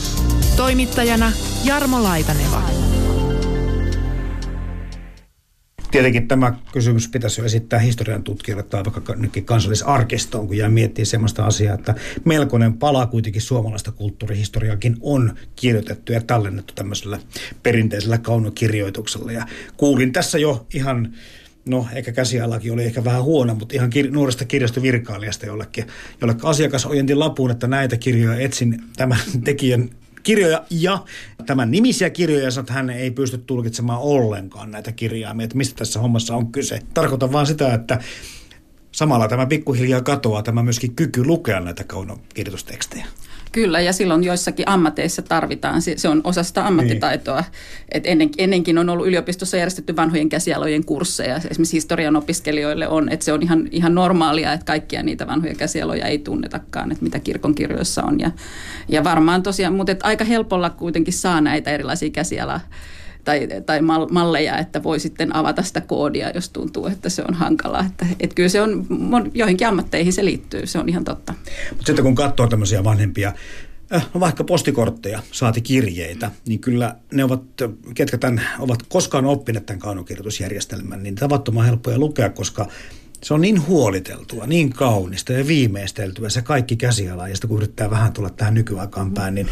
[0.57, 1.31] Toimittajana
[1.65, 2.94] Jarmo Laitaneva.
[5.95, 11.45] Tietenkin tämä kysymys pitäisi jo esittää historian tutkijalle tai vaikka kansallisarkistoon, kun jää miettiä sellaista
[11.45, 17.19] asiaa, että melkoinen pala kuitenkin suomalaista kulttuurihistoriaakin on kirjoitettu ja tallennettu tämmöisellä
[17.63, 19.31] perinteisellä kaunokirjoituksella.
[19.31, 19.45] Ja
[19.77, 21.13] kuulin tässä jo ihan
[21.65, 25.87] no ehkä käsialakin oli ehkä vähän huono, mutta ihan kir- nuoresta kirjastovirkailijasta jollekin,
[26.21, 29.89] jolle asiakas ojenti lapun, että näitä kirjoja etsin tämän tekijän
[30.25, 31.03] kirjoja ja
[31.45, 36.35] tämän nimisiä kirjoja, että hän ei pysty tulkitsemaan ollenkaan näitä kirjaimia, että mistä tässä hommassa
[36.35, 36.79] on kyse.
[36.93, 37.99] Tarkoitan vaan sitä, että
[38.91, 43.05] samalla tämä pikkuhiljaa katoaa tämä myöskin kyky lukea näitä kaunokirjoitustekstejä.
[43.55, 47.41] Kyllä, ja silloin joissakin ammateissa tarvitaan, se on osa sitä ammattitaitoa.
[47.41, 47.51] Niin.
[47.91, 53.25] Et ennen, ennenkin on ollut yliopistossa järjestetty vanhojen käsialojen kursseja, esimerkiksi historian opiskelijoille on, että
[53.25, 58.03] se on ihan, ihan normaalia, että kaikkia niitä vanhoja käsialoja ei tunnetakaan, että mitä kirkonkirjoissa
[58.03, 58.19] on.
[58.19, 58.31] Ja,
[58.89, 62.59] ja varmaan tosiaan, mutta aika helpolla kuitenkin saa näitä erilaisia käsialaa
[63.25, 67.85] tai, tai malleja, että voi sitten avata sitä koodia, jos tuntuu, että se on hankalaa.
[67.85, 68.85] Että, että kyllä se on,
[69.33, 71.33] joihinkin ammatteihin se liittyy, se on ihan totta.
[71.69, 73.33] Mutta sitten kun katsoo tämmöisiä vanhempia
[73.95, 77.41] äh, no vaikka postikortteja, saati kirjeitä, niin kyllä ne ovat,
[77.95, 82.67] ketkä tämän ovat koskaan oppineet tämän kaunokirjoitusjärjestelmän, niin tavattoman helppoja lukea, koska
[83.25, 87.27] se on niin huoliteltua, niin kaunista ja viimeisteltyä se kaikki käsiala.
[87.27, 89.47] Ja sitten kun yrittää vähän tulla tähän nykyaikaan päin, niin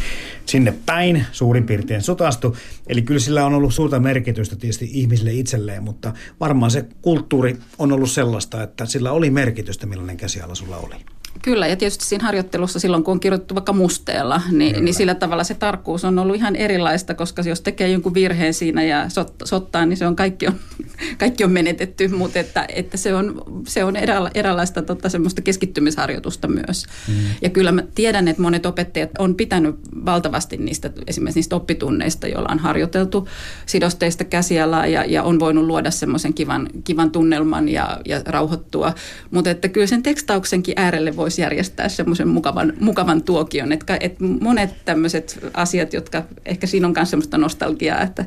[0.46, 2.56] sinne päin suurin piirtein sotastu.
[2.86, 7.92] Eli kyllä sillä on ollut suurta merkitystä tietysti ihmisille itselleen, mutta varmaan se kulttuuri on
[7.92, 10.96] ollut sellaista, että sillä oli merkitystä, millainen käsiala sulla oli.
[11.42, 15.44] Kyllä, ja tietysti siinä harjoittelussa silloin, kun on kirjoitettu vaikka musteella, niin, niin sillä tavalla
[15.44, 19.86] se tarkkuus on ollut ihan erilaista, koska jos tekee jonkun virheen siinä ja sot, sottaa,
[19.86, 20.54] niin se on kaikki on,
[21.18, 26.48] kaikki on menetetty, mutta että, että se on, se on erä, eräänlaista tota, semmoista keskittymisharjoitusta
[26.48, 26.86] myös.
[27.08, 27.14] Mm.
[27.42, 32.48] Ja kyllä mä tiedän, että monet opettajat on pitänyt valtavasti niistä, esimerkiksi niistä oppitunneista, joilla
[32.52, 33.28] on harjoiteltu
[33.66, 38.94] sidosteista käsialaa ja, ja on voinut luoda semmoisen kivan, kivan tunnelman ja, ja rauhoittua,
[39.30, 43.72] mutta että kyllä sen tekstauksenkin äärelle voisi järjestää semmoisen mukavan, mukavan tuokion.
[43.72, 48.24] Että, että monet tämmöiset asiat, jotka ehkä siinä on myös semmoista nostalgiaa, että,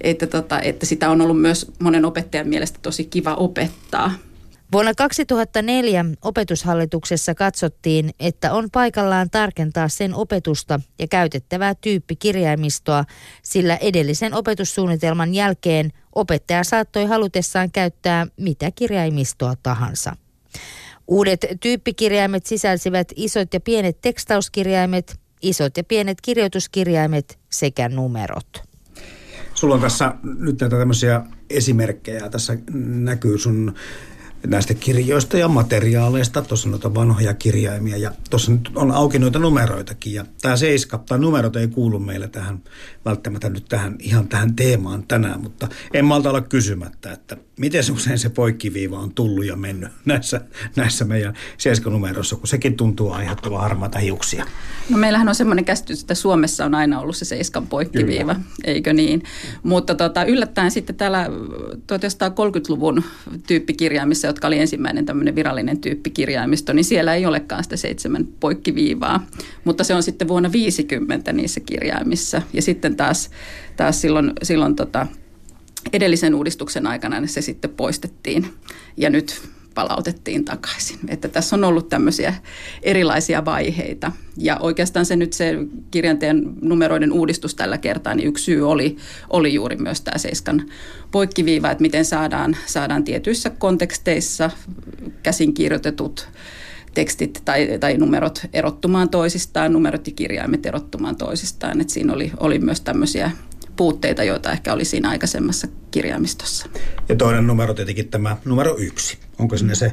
[0.00, 4.12] että, tota, että sitä on ollut myös monen opettajan mielestä tosi kiva opettaa.
[4.72, 13.04] Vuonna 2004 opetushallituksessa katsottiin, että on paikallaan tarkentaa sen opetusta ja käytettävää tyyppikirjaimistoa,
[13.42, 20.16] sillä edellisen opetussuunnitelman jälkeen opettaja saattoi halutessaan käyttää mitä kirjaimistoa tahansa.
[21.10, 28.62] Uudet tyyppikirjaimet sisälsivät isot ja pienet tekstauskirjaimet, isot ja pienet kirjoituskirjaimet sekä numerot.
[29.54, 32.28] Sulla on tässä nyt näitä tämmöisiä esimerkkejä.
[32.28, 32.58] Tässä
[33.02, 33.74] näkyy sun
[34.46, 36.42] näistä kirjoista ja materiaaleista.
[36.42, 40.14] Tuossa on noita vanhoja kirjaimia ja tuossa nyt on auki noita numeroitakin.
[40.14, 42.62] Ja tämä seiska, tai numerot ei kuulu meille tähän,
[43.04, 48.18] välttämättä nyt tähän, ihan tähän teemaan tänään, mutta en malta olla kysymättä, että miten usein
[48.18, 50.40] se poikkiviiva on tullut ja mennyt näissä,
[50.76, 54.46] näissä meidän seiskanumeroissa, kun sekin tuntuu aiheuttavan harmaata hiuksia.
[54.88, 58.46] No meillähän on semmoinen käsitys, että Suomessa on aina ollut se seiskan poikkiviiva, Kyllä.
[58.64, 59.22] eikö niin?
[59.62, 61.26] Mutta tota, yllättäen sitten täällä
[61.74, 63.02] 1930-luvun
[63.46, 69.26] tyyppikirjaimissa, jotka oli ensimmäinen tämmöinen virallinen tyyppikirjaimisto, niin siellä ei olekaan sitä seitsemän poikkiviivaa.
[69.64, 72.42] Mutta se on sitten vuonna 50 niissä kirjaimissa.
[72.52, 73.30] Ja sitten taas,
[73.76, 75.06] taas silloin, silloin tota,
[75.92, 78.46] edellisen uudistuksen aikana se sitten poistettiin.
[78.96, 79.42] Ja nyt
[79.74, 80.98] palautettiin takaisin.
[81.08, 82.34] Että tässä on ollut tämmöisiä
[82.82, 84.12] erilaisia vaiheita.
[84.36, 85.54] Ja oikeastaan se nyt se
[85.90, 88.96] kirjanteen numeroiden uudistus tällä kertaa, niin yksi syy oli,
[89.30, 90.62] oli juuri myös tämä Seiskan
[91.10, 94.50] poikkiviiva, että miten saadaan, saadaan tietyissä konteksteissa
[95.22, 96.28] käsin kirjoitetut
[96.94, 101.80] tekstit tai, tai numerot erottumaan toisistaan, numerot ja kirjaimet erottumaan toisistaan.
[101.80, 103.30] Että siinä oli, oli myös tämmöisiä
[103.80, 106.66] puutteita, joita ehkä oli siinä aikaisemmassa kirjaimistossa.
[107.08, 109.18] Ja toinen numero tietenkin tämä numero yksi.
[109.38, 109.92] Onko sinne se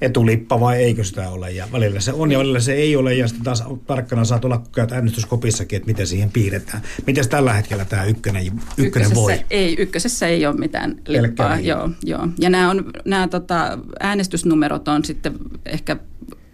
[0.00, 1.50] etulippa vai eikö sitä ole?
[1.50, 3.14] Ja välillä se on ja välillä se ei ole.
[3.14, 6.82] Ja sitten taas tarkkana saa tulla, kun käyt äänestyskopissakin, että miten siihen piirretään.
[7.06, 9.40] Miten tällä hetkellä tämä ykkönen, ykkönen voi?
[9.50, 11.60] Ei, ykkösessä ei ole mitään lippaa.
[11.60, 12.28] Joo, joo.
[12.38, 15.34] Ja nämä, on, nämä tota, äänestysnumerot on sitten
[15.66, 15.96] ehkä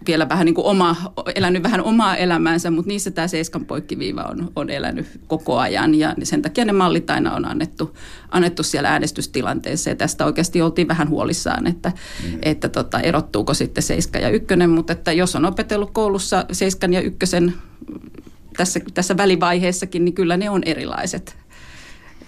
[0.07, 0.95] vielä vähän niin kuin oma,
[1.35, 6.15] elänyt vähän omaa elämäänsä, mutta niissä tämä seiskan poikkiviiva on, on elänyt koko ajan ja
[6.23, 7.97] sen takia ne mallit aina on annettu,
[8.29, 11.91] annettu siellä äänestystilanteessa ja tästä oikeasti oltiin vähän huolissaan, että,
[12.23, 12.39] mm.
[12.41, 17.01] että tota, erottuuko sitten seiska ja ykkönen, mutta että jos on opetellut koulussa seiskan ja
[17.01, 17.53] ykkösen
[18.57, 21.37] tässä, tässä välivaiheessakin, niin kyllä ne on erilaiset,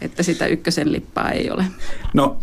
[0.02, 1.66] että sitä ykkösen lippaa ei ole.
[2.14, 2.40] No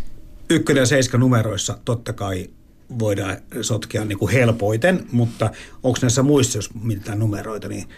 [0.51, 2.51] ykkönen ja seiska numeroissa totta kai
[2.99, 5.51] voidaan sotkea niin kuin helpoiten, mutta
[5.83, 7.89] onko näissä muissa, jos mitään numeroita, niin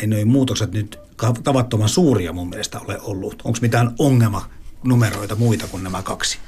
[0.00, 0.98] ei noin muutokset nyt
[1.44, 3.42] tavattoman suuria mun mielestä ole ollut.
[3.44, 4.50] Onko mitään ongelma
[4.84, 6.38] numeroita muita kuin nämä kaksi?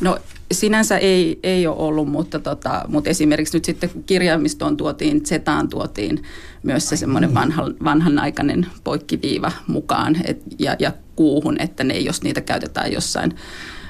[0.00, 0.18] No
[0.52, 6.22] sinänsä ei, ei ole ollut, mutta, tota, mutta esimerkiksi nyt sitten kirjaimistoon tuotiin, Zetaan tuotiin
[6.62, 7.34] myös se semmoinen niin.
[7.34, 13.34] vanha, vanhanaikainen poikkiviiva mukaan et, ja, ja kuuhun, että ne, jos niitä käytetään jossain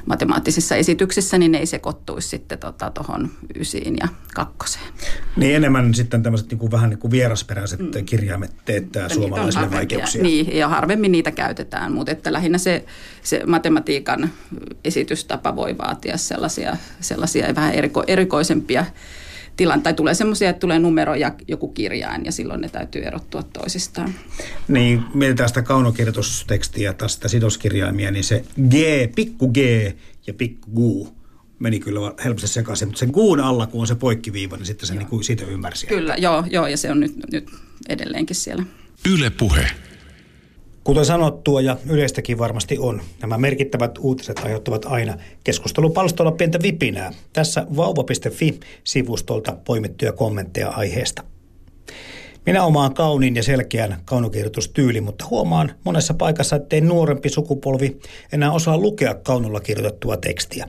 [0.07, 4.85] matemaattisissa esityksissä, niin ne ei sekoittuisi sitten tuohon tota, ysiin ja kakkoseen.
[5.37, 8.05] Niin enemmän sitten tämmöiset niin kuin vähän niin kuin vierasperäiset mm.
[8.07, 10.23] kirjaimet teettää niin, suomalaisille vaikeuksia.
[10.23, 12.85] Niin, ja harvemmin niitä käytetään, mutta että lähinnä se,
[13.23, 14.31] se matematiikan
[14.85, 18.87] esitystapa voi vaatia sellaisia, sellaisia vähän eriko, erikoisempia
[19.57, 23.43] tilan, tai tulee semmoisia, että tulee numero ja joku kirjain ja silloin ne täytyy erottua
[23.43, 24.15] toisistaan.
[24.69, 28.75] Niin, mietitään sitä kaunokirjoitustekstiä tai sitä sidoskirjaimia, niin se G,
[29.15, 29.57] pikku G
[30.27, 31.09] ja pikku G
[31.59, 34.95] meni kyllä helposti sekaisin, mutta sen guun alla, kun on se poikkiviiva, niin sitten se
[34.95, 35.87] niin kuin siitä ymmärsi.
[35.87, 37.51] Kyllä, joo, joo, ja se on nyt, nyt
[37.89, 38.65] edelleenkin siellä.
[39.11, 39.71] Yle Puhe.
[40.85, 47.13] Kuten sanottua ja yleistäkin varmasti on, nämä merkittävät uutiset aiheuttavat aina keskustelupalstolla pientä vipinää.
[47.33, 51.25] Tässä vauva.fi-sivustolta poimittuja kommentteja aiheesta.
[52.47, 57.97] Minä omaan kauniin ja selkeän kaunokirjoitustyyli, mutta huomaan monessa paikassa, ettei nuorempi sukupolvi
[58.33, 60.69] enää osaa lukea kaunolla kirjoitettua tekstiä.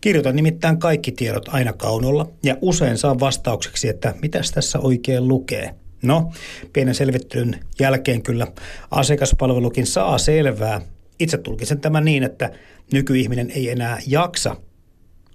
[0.00, 5.74] Kirjoitan nimittäin kaikki tiedot aina kaunolla ja usein saan vastaukseksi, että mitäs tässä oikein lukee–
[6.02, 6.32] No,
[6.72, 8.46] pienen selvittelyn jälkeen kyllä
[8.90, 10.80] asiakaspalvelukin saa selvää.
[11.18, 12.50] Itse tulkisen tämän niin, että
[12.92, 14.56] nykyihminen ei enää jaksa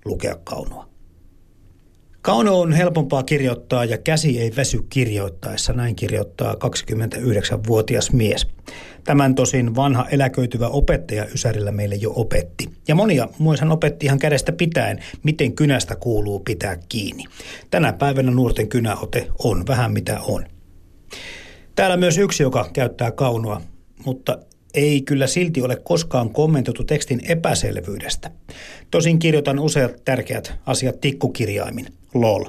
[0.05, 0.93] lukea kaunoa.
[2.23, 8.47] Kauno on helpompaa kirjoittaa ja käsi ei väsy kirjoittaessa, näin kirjoittaa 29-vuotias mies.
[9.03, 12.69] Tämän tosin vanha eläköityvä opettaja Ysärillä meille jo opetti.
[12.87, 17.23] Ja monia muissa opetti ihan kädestä pitäen, miten kynästä kuuluu pitää kiinni.
[17.69, 20.52] Tänä päivänä nuorten kynäote on vähän mitä on.
[21.75, 23.61] Täällä myös yksi, joka käyttää kaunoa,
[24.05, 24.37] mutta
[24.73, 28.31] ei kyllä silti ole koskaan kommentoitu tekstin epäselvyydestä.
[28.91, 31.87] Tosin kirjoitan useat tärkeät asiat tikkukirjaimin.
[32.13, 32.45] LOL.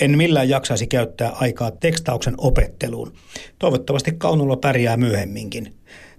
[0.00, 3.12] En millään jaksaisi käyttää aikaa tekstauksen opetteluun.
[3.58, 5.74] Toivottavasti kaunulla pärjää myöhemminkin.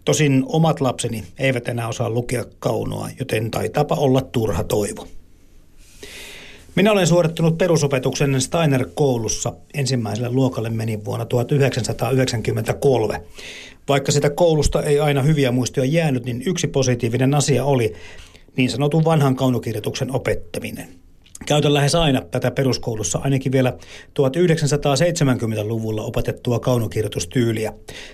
[0.06, 5.08] Tosin omat lapseni eivät enää osaa lukea kaunoa, joten taitaapa olla turha toivo.
[6.76, 9.54] Minä olen suorittanut perusopetuksen Steiner-koulussa.
[9.74, 13.22] Ensimmäiselle luokalle meni vuonna 1993.
[13.88, 17.94] Vaikka sitä koulusta ei aina hyviä muistoja jäänyt, niin yksi positiivinen asia oli
[18.58, 21.05] niin sanotun vanhan kaunokirjoituksen opettaminen.
[21.46, 23.74] Käytän lähes aina tätä peruskoulussa, ainakin vielä
[24.20, 27.74] 1970-luvulla opetettua kaunokirjoitustyyliä.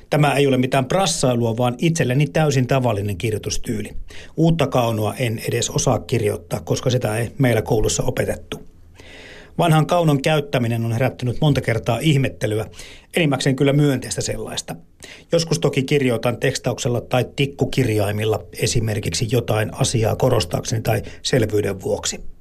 [0.09, 3.89] Tämä ei ole mitään prassailua, vaan itselleni täysin tavallinen kirjoitustyyli.
[4.37, 8.71] Uutta kaunoa en edes osaa kirjoittaa, koska sitä ei meillä koulussa opetettu.
[9.57, 12.65] Vanhan kaunon käyttäminen on herättänyt monta kertaa ihmettelyä,
[13.15, 14.75] enimmäkseen kyllä myönteistä sellaista.
[15.31, 22.40] Joskus toki kirjoitan tekstauksella tai tikkukirjaimilla esimerkiksi jotain asiaa korostaakseni tai selvyyden vuoksi.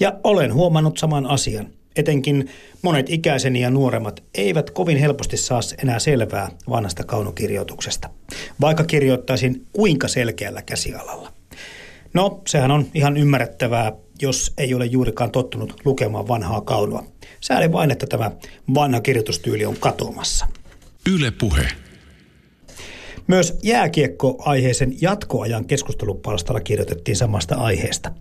[0.00, 1.66] Ja olen huomannut saman asian.
[1.96, 2.50] Etenkin
[2.82, 8.10] monet ikäiseni ja nuoremmat eivät kovin helposti saa enää selvää vanhasta kaunokirjoituksesta,
[8.60, 11.32] vaikka kirjoittaisin kuinka selkeällä käsialalla.
[12.14, 17.04] No, sehän on ihan ymmärrettävää, jos ei ole juurikaan tottunut lukemaan vanhaa kaunoa.
[17.40, 18.30] Sääli vain, että tämä
[18.74, 20.46] vanha kirjoitustyyli on katoamassa.
[21.14, 21.68] Yle Puhe.
[23.26, 28.12] Myös jääkiekko-aiheisen jatkoajan keskustelupalstalla kirjoitettiin samasta aiheesta.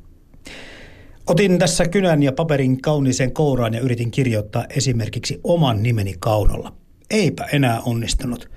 [1.28, 6.74] Otin tässä kynän ja paperin kauniiseen kouraan ja yritin kirjoittaa esimerkiksi oman nimeni kaunolla.
[7.10, 8.50] Eipä enää onnistunut.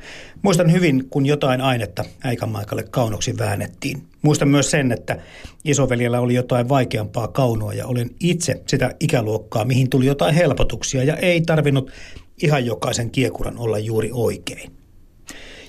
[0.43, 4.03] Muistan hyvin, kun jotain ainetta äikämaikalle kaunoksi väännettiin.
[4.23, 5.19] Muistan myös sen, että
[5.65, 11.17] isoveljellä oli jotain vaikeampaa kaunoa ja olin itse sitä ikäluokkaa, mihin tuli jotain helpotuksia ja
[11.17, 11.91] ei tarvinnut
[12.43, 14.73] ihan jokaisen kiekuran olla juuri oikein.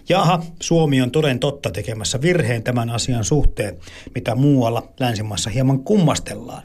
[0.10, 3.78] Jaha, Suomi on toden totta tekemässä virheen tämän asian suhteen,
[4.16, 6.64] mitä muualla länsimaissa hieman kummastellaan.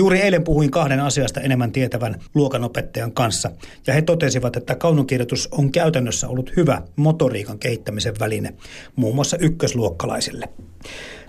[0.00, 3.50] Juuri eilen puhuin kahden asiasta enemmän tietävän luokanopettajan kanssa,
[3.86, 8.54] ja he totesivat, että kaunokirjoitus on käytännössä ollut hyvä motoriikan kehittämisen väline,
[8.96, 10.48] muun muassa ykkösluokkalaisille.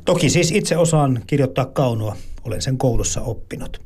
[0.05, 3.81] Toki siis itse osaan kirjoittaa kaunoa, olen sen koulussa oppinut.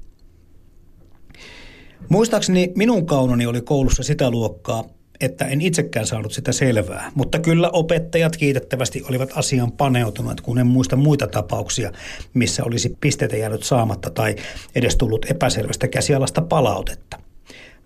[2.10, 4.84] Muistaakseni minun kaunoni oli koulussa sitä luokkaa,
[5.19, 7.12] että en itsekään saanut sitä selvää.
[7.15, 11.91] Mutta kyllä opettajat kiitettävästi olivat asian paneutuneet, kun en muista muita tapauksia,
[12.34, 14.36] missä olisi pisteitä jäänyt saamatta tai
[14.75, 17.19] edes tullut epäselvästä käsialasta palautetta.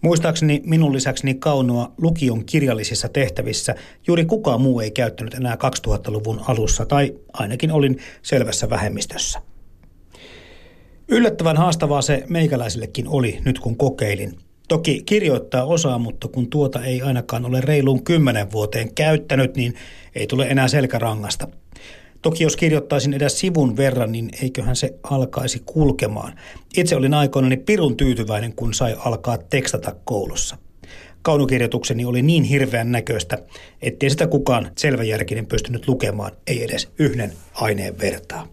[0.01, 3.75] Muistaakseni minun lisäkseni kaunoa lukion kirjallisissa tehtävissä
[4.07, 9.41] juuri kukaan muu ei käyttänyt enää 2000-luvun alussa, tai ainakin olin selvässä vähemmistössä.
[11.07, 14.35] Yllättävän haastavaa se meikäläisillekin oli nyt kun kokeilin–
[14.69, 19.73] Toki kirjoittaa osaa, mutta kun tuota ei ainakaan ole reiluun kymmenen vuoteen käyttänyt, niin
[20.15, 21.47] ei tule enää selkärangasta.
[22.21, 26.39] Toki jos kirjoittaisin edes sivun verran, niin eiköhän se alkaisi kulkemaan.
[26.77, 30.57] Itse olin aikoinani pirun tyytyväinen, kun sai alkaa tekstata koulussa.
[31.21, 33.37] Kaunokirjoitukseni oli niin hirveän näköistä,
[33.81, 38.47] ettei sitä kukaan selväjärkinen pystynyt lukemaan, ei edes yhden aineen vertaa.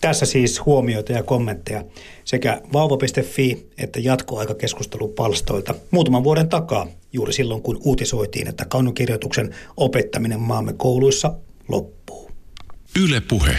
[0.00, 1.84] Tässä siis huomioita ja kommentteja
[2.24, 10.72] sekä vauva.fi että jatkoaikakeskustelupalstoilta muutaman vuoden takaa, juuri silloin kun uutisoitiin, että kaunokirjoituksen opettaminen maamme
[10.72, 11.34] kouluissa
[11.68, 12.30] loppuu.
[13.02, 13.56] Yle Puhe.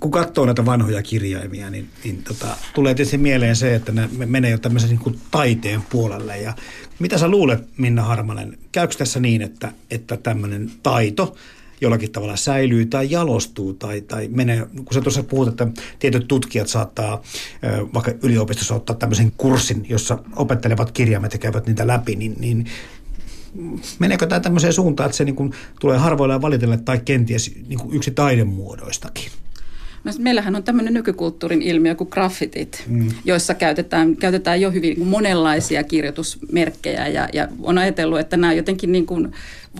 [0.00, 4.50] Kun katsoo näitä vanhoja kirjaimia, niin, niin tota, tulee tietysti mieleen se, että ne menee
[4.50, 6.38] jo tämmöisen niin kuin taiteen puolelle.
[6.38, 6.54] Ja
[6.98, 11.36] mitä sä luulet, Minna Harmanen, käykö tässä niin, että, että tämmöinen taito
[11.80, 15.66] jollakin tavalla säilyy tai jalostuu tai, tai menee, kun sä tuossa puhut, että
[15.98, 17.22] tietyt tutkijat saattaa
[17.94, 22.66] vaikka yliopistossa ottaa tämmöisen kurssin, jossa opettelevat kirjaimet ja käyvät niitä läpi, niin, niin
[23.98, 27.78] meneekö tämä tämmöiseen suuntaan, että se niin kuin tulee harvoilla ja valitelle tai kenties niin
[27.78, 29.30] kuin yksi taidemuodoistakin?
[30.18, 33.08] Meillähän on tämmöinen nykykulttuurin ilmiö kuin graffitit, mm.
[33.24, 39.06] joissa käytetään, käytetään jo hyvin monenlaisia kirjoitusmerkkejä ja, ja on ajatellut, että nämä jotenkin niin
[39.06, 39.32] kuin,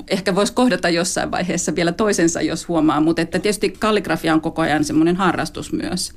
[0.09, 4.63] ehkä voisi kohdata jossain vaiheessa vielä toisensa, jos huomaa, mutta että tietysti kalligrafia on koko
[4.63, 6.13] ajan semmoinen harrastus myös.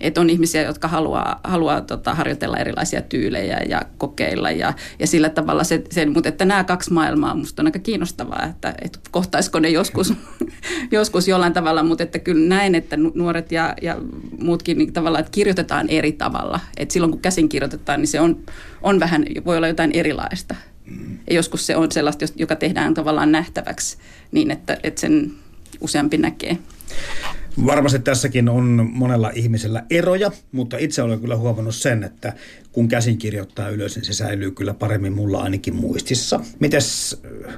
[0.00, 5.28] Että on ihmisiä, jotka haluaa, haluaa tota, harjoitella erilaisia tyylejä ja kokeilla ja, ja sillä
[5.28, 9.58] tavalla se, se, mutta että nämä kaksi maailmaa minusta on aika kiinnostavaa, että, että kohtaisiko
[9.58, 10.12] ne joskus,
[10.92, 13.96] joskus jollain tavalla, mutta että kyllä näin, että nuoret ja, ja
[14.40, 18.38] muutkin niin tavallaan, että kirjoitetaan eri tavalla, että silloin kun käsin kirjoitetaan, niin se on,
[18.82, 20.54] on vähän, voi olla jotain erilaista.
[21.30, 23.96] Ja joskus se on sellaista, joka tehdään tavallaan nähtäväksi
[24.32, 25.32] niin, että, että sen
[25.80, 26.58] useampi näkee.
[27.66, 32.32] Varmasti tässäkin on monella ihmisellä eroja, mutta itse olen kyllä huomannut sen, että
[32.72, 36.40] kun käsin kirjoittaa ylös, niin se säilyy kyllä paremmin mulla ainakin muistissa.
[36.60, 37.54] Mites äh,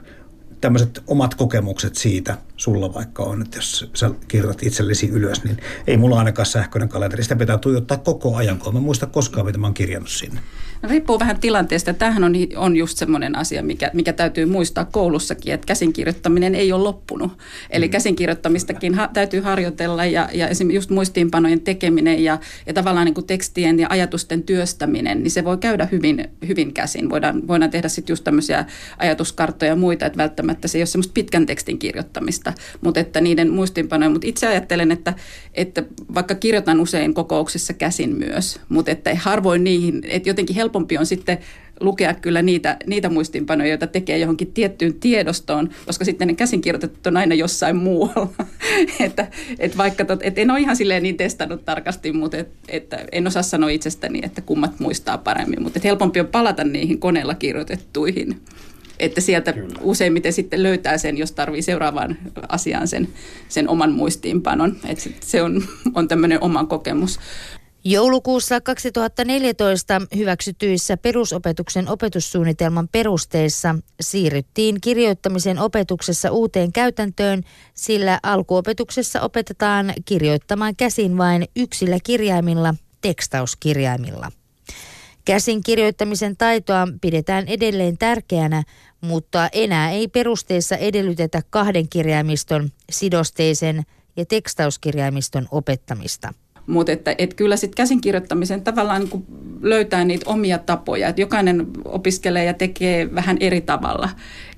[0.61, 5.57] tämmöiset omat kokemukset siitä sulla vaikka on, että jos sä kirjoitat itsellesi ylös, niin
[5.87, 7.23] ei mulla ainakaan sähköinen kalenteri.
[7.23, 10.41] Sitä pitää tuijottaa koko ajan, kun mä muista koskaan, mitä mä oon kirjannut sinne.
[10.83, 11.95] No, riippuu vähän tilanteesta.
[11.95, 16.83] Tämähän on, on just semmoinen asia, mikä, mikä täytyy muistaa koulussakin, että käsinkirjoittaminen ei ole
[16.83, 17.33] loppunut.
[17.71, 17.91] Eli mm.
[17.91, 23.27] käsinkirjoittamistakin ha, täytyy harjoitella ja, ja esimerkiksi just muistiinpanojen tekeminen ja, ja tavallaan niin kuin
[23.27, 27.11] tekstien ja ajatusten työstäminen, niin se voi käydä hyvin, hyvin käsin.
[27.11, 28.65] Voidaan, voidaan tehdä sitten just tämmöisiä
[28.99, 33.51] ajatuskarttoja ja muita, että välttämättä se ei ole semmoista pitkän tekstin kirjoittamista, mutta että niiden
[33.51, 35.15] muistiinpanoja, mutta itse ajattelen, että,
[35.55, 35.83] että
[36.15, 41.39] vaikka kirjoitan usein kokouksissa käsin myös, mutta että harvoin niihin, että jotenkin helpompi on sitten
[41.81, 47.17] lukea kyllä niitä, niitä muistiinpanoja, joita tekee johonkin tiettyyn tiedostoon, koska sitten ne käsinkirjoitetut on
[47.17, 48.29] aina jossain muualla.
[49.07, 49.27] että,
[49.59, 53.27] et vaikka tot, et en ole ihan silleen niin testannut tarkasti, mutta et, että en
[53.27, 58.41] osaa sanoa itsestäni, että kummat muistaa paremmin, mutta helpompi on palata niihin koneella kirjoitettuihin.
[58.99, 59.79] Että sieltä Kyllä.
[59.81, 62.17] useimmiten sitten löytää sen, jos tarvii seuraavaan
[62.49, 63.09] asiaan sen,
[63.49, 64.77] sen oman muistiinpanon.
[64.87, 65.63] Että se on,
[65.95, 67.21] on tämmöinen oma kokemus.
[67.85, 77.43] Joulukuussa 2014 hyväksytyissä perusopetuksen opetussuunnitelman perusteissa siirryttiin kirjoittamisen opetuksessa uuteen käytäntöön,
[77.75, 84.33] sillä alkuopetuksessa opetetaan kirjoittamaan käsin vain yksillä kirjaimilla, tekstauskirjaimilla.
[85.25, 88.63] Käsin kirjoittamisen taitoa pidetään edelleen tärkeänä,
[89.01, 93.83] mutta enää ei perusteessa edellytetä kahden kirjaimiston, sidosteisen
[94.17, 96.35] ja tekstauskirjaimiston opettamista.
[96.69, 99.25] Mutta että, et kyllä sitten käsinkirjoittamisen tavallaan niin
[99.63, 104.09] löytää niitä omia tapoja, että jokainen opiskelee ja tekee vähän eri tavalla.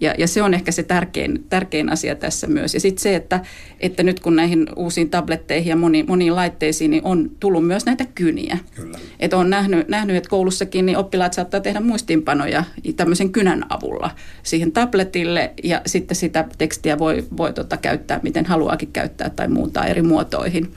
[0.01, 2.75] Ja, ja se on ehkä se tärkein, tärkein asia tässä myös.
[2.75, 3.41] Ja sitten se, että,
[3.81, 8.05] että nyt kun näihin uusiin tabletteihin ja moni, moniin laitteisiin niin on tullut myös näitä
[8.15, 8.59] kyniä.
[8.75, 8.99] Kyllä.
[9.21, 12.65] Että on nähnyt, nähnyt, että koulussakin niin oppilaat saattaa tehdä muistiinpanoja
[12.97, 14.11] tämmöisen kynän avulla
[14.43, 19.87] siihen tabletille ja sitten sitä tekstiä voi, voi tota käyttää miten haluaakin käyttää tai muuntaa
[19.87, 20.71] eri muotoihin.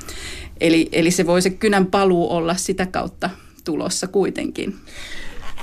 [0.62, 3.30] Eli, eli se voi se kynän paluu olla sitä kautta
[3.64, 4.76] tulossa kuitenkin.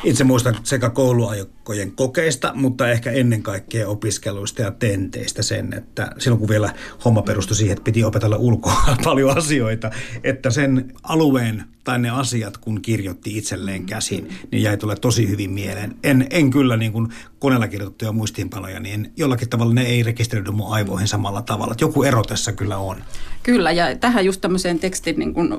[0.05, 6.39] Itse muistan sekä kouluaikojen kokeista, mutta ehkä ennen kaikkea opiskeluista ja tenteistä sen, että silloin
[6.39, 6.75] kun vielä
[7.05, 9.91] homma perustui siihen, että piti opetella ulkoa paljon asioita,
[10.25, 15.51] että sen alueen tai ne asiat, kun kirjoitti itselleen käsin, niin jäi tulla tosi hyvin
[15.51, 15.97] mieleen.
[16.05, 17.09] En, en kyllä niin kuin
[17.39, 21.75] koneella kirjoitettuja muistiinpanoja, niin jollakin tavalla ne ei rekisteröidy mun aivoihin samalla tavalla.
[21.81, 22.97] Joku ero tässä kyllä on.
[23.43, 25.55] Kyllä, ja tähän just tämmöiseen tekstin niin kuin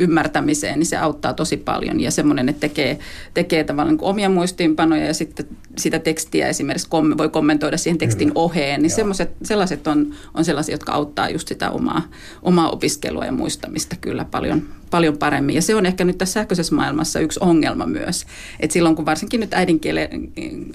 [0.00, 2.00] ymmärtämiseen, niin se auttaa tosi paljon.
[2.00, 2.98] Ja semmoinen, että tekee,
[3.34, 5.46] tekee tavallaan niin omia muistiinpanoja ja sitten
[5.78, 8.40] sitä tekstiä esimerkiksi kom- voi kommentoida siihen tekstin Kyllä.
[8.40, 12.02] oheen, niin semmoiset, sellaiset on, on sellaisia, jotka auttaa just sitä omaa,
[12.42, 15.54] omaa opiskelua ja muistamista kyllä paljon, paljon paremmin.
[15.54, 18.26] Ja se on ehkä nyt tässä sähköisessä maailmassa yksi ongelma myös.
[18.60, 20.08] Että silloin kun varsinkin nyt äidinkielen,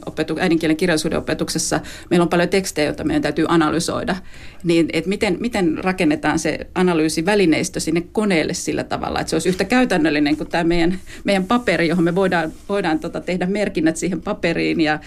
[0.06, 4.16] opetu, äidinkielen kirjallisuuden opetuksessa meillä on paljon tekstejä, joita meidän täytyy analysoida,
[4.64, 9.64] niin että miten, miten rakennetaan se analyysivälineistö sinne koneelle sillä tavalla, että se olisi yhtä
[9.64, 14.82] käytännöllinen kuin tämä meidän, meidän paperi, johon me voidaan, voidaan tota tehdä merkinnät siihen paperiin
[14.82, 15.00] ja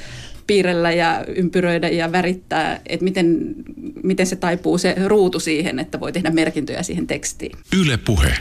[0.46, 3.54] piirrellä ja ympyröidä ja värittää, että miten,
[4.02, 7.52] miten se taipuu se ruutu siihen, että voi tehdä merkintöjä siihen tekstiin.
[7.80, 8.34] Yle puhe.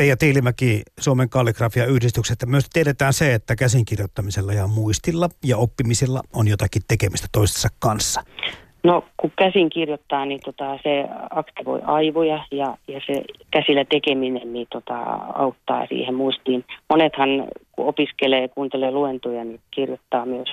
[0.00, 2.46] Teija Tiilimäki, Suomen kalligrafia-yhdistyksestä.
[2.46, 8.20] Myös tiedetään se, että käsinkirjoittamisella ja muistilla ja oppimisilla on jotakin tekemistä toistensa kanssa.
[8.84, 14.66] No kun käsin kirjoittaa, niin tota, se aktivoi aivoja ja, ja se käsillä tekeminen niin
[14.72, 14.98] tota,
[15.34, 16.64] auttaa siihen muistiin.
[16.90, 17.28] Monethan
[17.72, 20.48] kun opiskelee, kuuntelee luentoja, niin kirjoittaa myös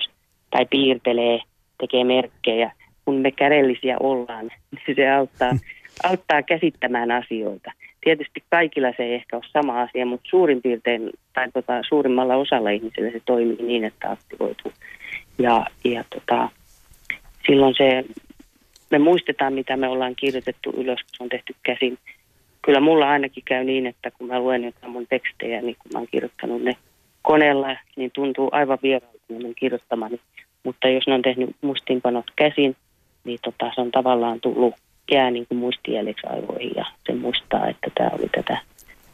[0.51, 1.39] tai piirtelee,
[1.79, 2.71] tekee merkkejä.
[3.05, 5.51] Kun me kädellisiä ollaan, niin se auttaa,
[6.09, 7.71] auttaa käsittämään asioita.
[8.07, 12.69] Tietysti kaikilla se ei ehkä ole sama asia, mutta suurin piirtein tai tota, suurimmalla osalla
[12.69, 14.71] ihmisillä se toimii niin, että aktivoituu.
[15.39, 16.49] Ja, ja tota,
[17.47, 18.05] silloin se,
[18.91, 21.97] me muistetaan mitä me ollaan kirjoitettu ylös, kun se on tehty käsin.
[22.61, 25.99] Kyllä mulla ainakin käy niin, että kun mä luen jotain mun tekstejä, niin kun mä
[25.99, 26.73] oon kirjoittanut ne
[27.21, 30.19] koneella, niin tuntuu aivan vieraalta mun kirjoittamani.
[30.63, 32.75] Mutta jos ne on tehnyt mustiinpanot käsin,
[33.23, 34.73] niin tota, se on tavallaan tullut
[35.11, 38.61] jää niin kuin muistijäljeksi aivoihin ja se muistaa, että tämä oli tätä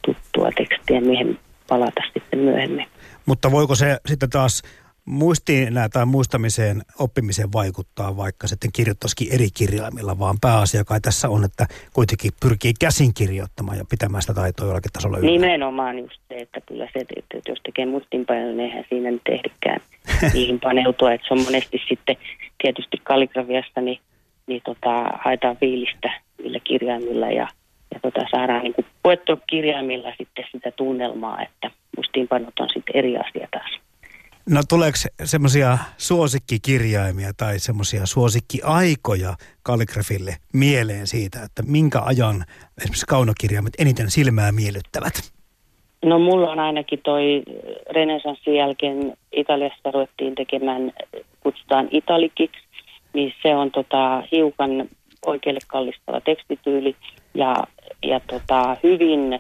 [0.06, 1.40] tuttua tekstiä, mihin
[1.70, 2.88] palata sitten myöhemmin.
[3.26, 4.62] Mutta voiko se sitten taas
[5.06, 11.44] muistiin tai muistamiseen, oppimiseen vaikuttaa, vaikka sitten kirjoittaisikin eri kirjaimilla, vaan pääasia kai tässä on,
[11.44, 15.32] että kuitenkin pyrkii käsin kirjoittamaan ja pitämään sitä taitoa jollakin tasolla yllä.
[15.32, 19.82] Nimenomaan just se, että kyllä se, että jos tekee muistinpanoja, niin eihän siinä nyt ehdikään
[20.34, 22.18] niihin paneutua, että se on monesti sitten
[22.62, 24.00] tietysti kalligrafiasta, niin,
[24.48, 27.48] niin tota, haetaan fiilistä niillä kirjaimilla ja,
[27.94, 28.86] ja tota, saadaan niin kuin
[29.48, 33.80] kirjaimilla sitten sitä tunnelmaa, että mustiinpanot on sitten eri asia taas.
[34.50, 39.34] No tuleeko semmoisia suosikkikirjaimia tai semmoisia suosikkiaikoja
[39.64, 42.44] kalligrafille mieleen siitä, että minkä ajan
[42.78, 45.34] esimerkiksi kaunokirjaimet eniten silmää miellyttävät?
[46.06, 47.44] No mulla on ainakin toi
[47.92, 50.94] renesanssin jälkeen Italiassa ruvettiin tekemään,
[51.40, 52.64] kutsutaan italikiksi,
[53.14, 54.90] niin se on tota, hiukan
[55.26, 56.96] oikealle kallistava tekstityyli
[57.34, 57.56] ja,
[58.04, 59.40] ja tota, hyvin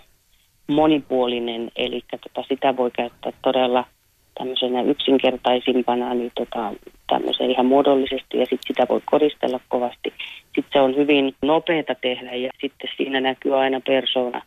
[0.67, 3.85] monipuolinen, eli tota, sitä voi käyttää todella–
[4.37, 6.73] tämmöisenä yksinkertaisimpana niin tota,
[7.07, 10.13] tämmöisen ihan muodollisesti ja sitten sitä voi koristella kovasti.
[10.43, 14.41] Sitten se on hyvin nopeata tehdä ja sitten siinä näkyy aina persona.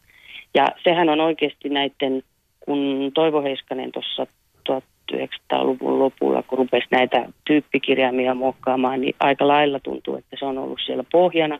[0.54, 2.22] Ja sehän on oikeasti näiden,
[2.60, 4.26] kun Toivo Heiskanen tuossa
[5.12, 10.78] 1900-luvun lopulla, kun rupesi näitä tyyppikirjaimia muokkaamaan, niin aika lailla tuntuu, että se on ollut
[10.86, 11.58] siellä pohjana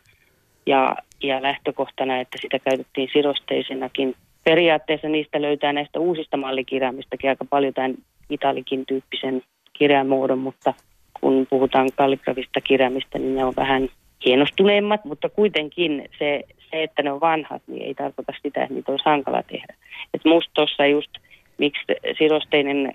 [0.67, 4.15] ja, ja lähtökohtana, että sitä käytettiin sidosteisenakin.
[4.45, 7.95] Periaatteessa niistä löytää näistä uusista mallikirjaimistakin aika paljon tämän
[8.31, 9.43] italikin tyyppisen
[9.73, 10.75] kirjamuodon, mutta
[11.21, 13.89] kun puhutaan kalligrafista kirjaimista, niin ne on vähän
[14.27, 18.93] hienostuneimmat, mutta kuitenkin se, se, että ne on vanhat, niin ei tarkoita sitä, että niitä
[18.93, 19.75] olisi hankala tehdä.
[20.15, 21.11] Et musta tuossa just,
[21.59, 21.85] miksi
[22.19, 22.93] sidosteinen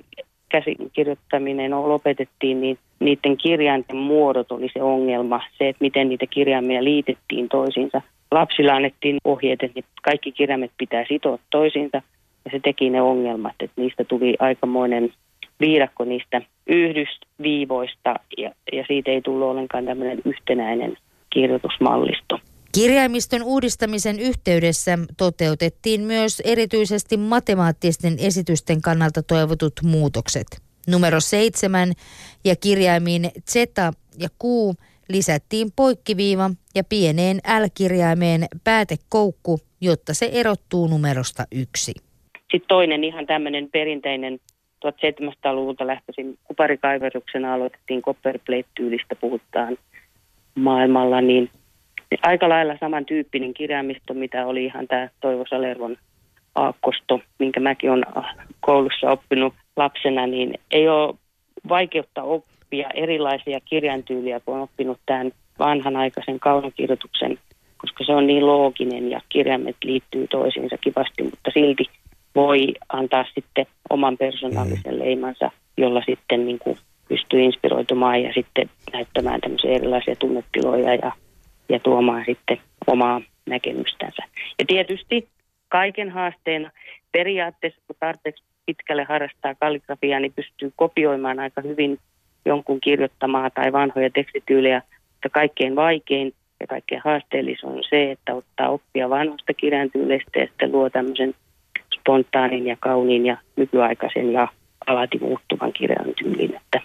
[0.51, 5.41] käsikirjoittaminen lopetettiin, niin niiden kirjainten muodot oli se ongelma.
[5.57, 8.01] Se, että miten niitä kirjaimia liitettiin toisiinsa.
[8.31, 12.01] Lapsilla annettiin ohjeet, että kaikki kirjaimet pitää sitoa toisiinsa,
[12.45, 15.13] ja se teki ne ongelmat, että niistä tuli aikamoinen
[15.59, 20.97] viidakko niistä yhdysviivoista, ja, ja siitä ei tullut ollenkaan tämmöinen yhtenäinen
[21.29, 22.39] kirjoitusmallisto.
[22.73, 30.47] Kirjaimiston uudistamisen yhteydessä toteutettiin myös erityisesti matemaattisten esitysten kannalta toivotut muutokset.
[30.87, 31.91] Numero seitsemän
[32.45, 33.55] ja kirjaimiin Z
[34.19, 34.45] ja Q
[35.09, 41.91] lisättiin poikkiviiva ja pieneen L-kirjaimeen päätekoukku, jotta se erottuu numerosta yksi.
[42.33, 44.39] Sitten toinen ihan tämmöinen perinteinen
[44.85, 49.77] 1700-luvulta lähtöisin kuparikaiveruksena aloitettiin copperplate-tyylistä puhutaan
[50.55, 51.49] maailmalla, niin
[52.21, 55.97] aika lailla samantyyppinen kirjaimisto, mitä oli ihan tämä Toivo Salervon
[56.55, 58.05] aakkosto, minkä mäkin olen
[58.59, 61.15] koulussa oppinut lapsena, niin ei ole
[61.69, 67.39] vaikeutta oppia erilaisia kirjantyyliä, kun on oppinut tämän vanhanaikaisen kaunokirjoituksen,
[67.77, 71.85] koska se on niin looginen ja kirjaimet liittyy toisiinsa kivasti, mutta silti
[72.35, 74.99] voi antaa sitten oman persoonallisen mm.
[74.99, 81.11] leimansa, jolla sitten niin kuin pystyy inspiroitumaan ja sitten näyttämään tämmöisiä erilaisia tunnetiloja ja
[81.71, 82.57] ja tuomaan sitten
[82.87, 84.23] omaa näkemystänsä.
[84.59, 85.27] Ja tietysti
[85.69, 86.71] kaiken haasteena
[87.11, 91.99] periaatteessa, kun tarpeeksi pitkälle harrastaa kalligrafiaa, niin pystyy kopioimaan aika hyvin
[92.45, 98.69] jonkun kirjoittamaa tai vanhoja tekstityylejä, mutta kaikkein vaikein ja kaikkein haasteellisin on se, että ottaa
[98.69, 101.33] oppia vanhoista kirjantyyleistä ja sitten luo tämmöisen
[101.99, 104.47] spontaanin ja kauniin ja nykyaikaisen ja
[104.87, 106.81] alati muuttuvan kirjan tyylin, että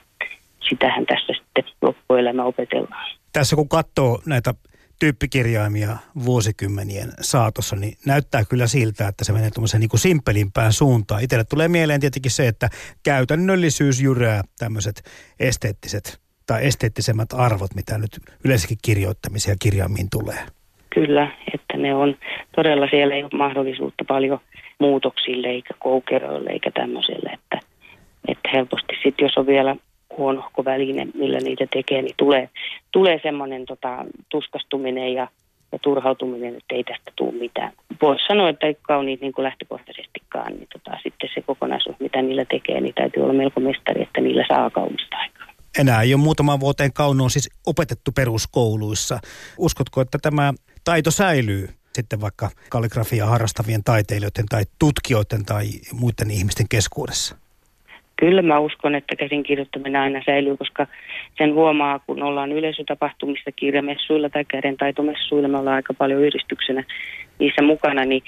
[0.69, 3.11] sitähän tässä sitten loppuelämä opetellaan.
[3.33, 4.55] Tässä kun katsoo näitä
[4.99, 11.23] tyyppikirjaimia vuosikymmenien saatossa, niin näyttää kyllä siltä, että se menee tuommoisen niin simpelimpään suuntaan.
[11.23, 12.69] Itselle tulee mieleen tietenkin se, että
[13.03, 15.03] käytännöllisyys jyrää tämmöiset
[15.41, 20.39] esteettiset tai esteettisemmät arvot, mitä nyt yleensäkin kirjoittamisia kirjaimiin tulee.
[20.95, 22.17] Kyllä, että ne on
[22.57, 24.41] todella siellä ei ole mahdollisuutta paljon
[24.79, 27.59] muutoksille eikä koukeroille eikä tämmöiselle, että,
[28.29, 29.77] että helposti sitten jos on vielä
[30.19, 32.49] huonohko väline, millä niitä tekee, niin tulee,
[32.93, 35.29] tulee semmoinen tota, tuskastuminen ja,
[35.73, 37.73] ja turhautuminen, että ei tästä tule mitään.
[38.03, 42.45] Voisi sanoa, että ei kauniit niin kuin lähtökohtaisestikaan, niin tota, sitten se kokonaisuus, mitä niillä
[42.45, 45.47] tekee, niin täytyy olla melko mestari, että niillä saa kaunista aikaa.
[45.79, 49.19] Enää ei ole muutaman vuoteen kaunoon siis opetettu peruskouluissa.
[49.59, 50.55] Uskotko, että tämä
[50.85, 57.37] taito säilyy sitten vaikka kalligrafia harrastavien taiteilijoiden tai tutkijoiden tai muiden ihmisten keskuudessa?
[58.21, 60.87] Kyllä mä uskon, että käsinkirjoittaminen aina säilyy, koska
[61.39, 66.85] sen huomaa, kun ollaan yleisötapahtumissa, kirjamessuilla tai kädentaitomessuilla, me ollaan aika paljon yhdistyksenä
[67.39, 68.23] niissä mukana, niin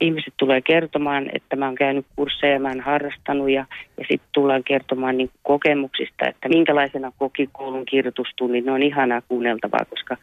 [0.00, 3.66] ihmiset tulee kertomaan, että mä oon käynyt kursseja, mä oon harrastanut ja,
[3.98, 8.64] ja sitten tullaan kertomaan niin kokemuksista, että minkälaisena koki koulun kirjoitustunnit.
[8.64, 10.16] Ne on ihanaa kuunneltavaa, koska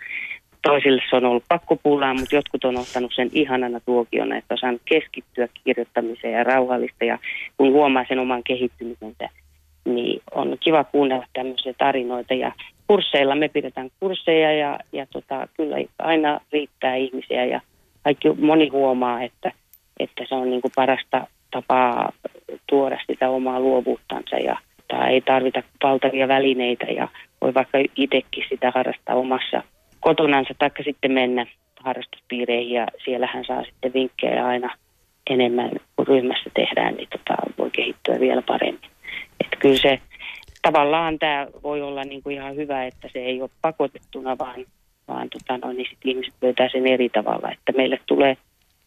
[0.62, 5.48] toisille se on ollut pakkopullaa, mutta jotkut on ottanut sen ihanana tuokiona, että osaan keskittyä
[5.64, 7.06] kirjoittamiseen ja rauhallista.
[7.06, 7.18] Ja
[7.58, 9.30] kun huomaa sen oman kehittymisensä,
[9.86, 12.34] niin on kiva kuunnella tämmöisiä tarinoita.
[12.34, 12.52] Ja
[12.88, 17.62] kursseilla me pidetään kursseja ja, ja tota, kyllä aina riittää ihmisiä ja
[18.04, 19.52] kaikki moni huomaa, että,
[20.00, 22.12] että se on niin kuin parasta tapaa
[22.70, 24.58] tuoda sitä omaa luovuuttansa ja
[24.88, 27.08] tai ei tarvita valtavia välineitä ja
[27.42, 29.64] voi vaikka itsekin sitä harrastaa omassa
[30.02, 31.46] kotonansa tai sitten mennä
[31.80, 34.76] harrastuspiireihin ja siellähän saa sitten vinkkejä aina
[35.30, 38.90] enemmän kuin ryhmässä tehdään, niin tota, voi kehittyä vielä paremmin.
[39.40, 40.00] Että kyllä se
[40.62, 44.66] tavallaan tämä voi olla niin kuin ihan hyvä, että se ei ole pakotettuna, vaan,
[45.08, 48.38] vaan tota, no, niin sit ihmiset löytää sen eri tavalla, että meille tulee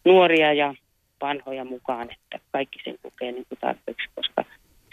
[0.05, 0.75] nuoria ja
[1.21, 4.43] vanhoja mukaan, että kaikki sen kokee niin kuin tarpeeksi, koska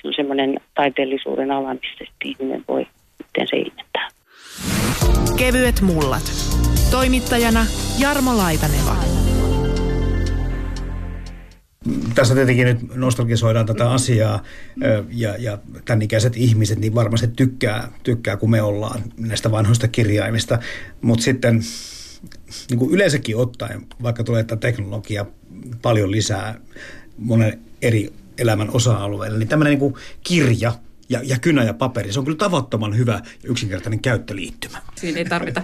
[0.02, 2.86] se on semmoinen taiteellisuuden ala, missä ihminen voi
[3.18, 4.08] miten se ilmentää.
[5.36, 6.32] Kevyet mullat.
[6.90, 7.66] Toimittajana
[7.98, 8.96] Jarmo Laitaneva.
[12.14, 14.42] Tässä tietenkin nyt nostalgisoidaan tätä asiaa
[15.10, 20.58] ja, ja tämän ikäiset ihmiset niin varmasti tykkää, tykkää, kun me ollaan näistä vanhoista kirjaimista.
[21.02, 21.62] Mutta sitten
[22.70, 25.26] niin kuin yleensäkin ottaen, vaikka tulee tätä teknologia
[25.82, 26.60] paljon lisää
[27.18, 30.72] monen eri elämän osa-alueelle, niin tämmöinen niin kirja
[31.12, 34.78] ja, ja kynä ja paperi, se on kyllä tavattoman hyvä ja yksinkertainen käyttöliittymä.
[34.96, 35.62] Siinä ei tarvita,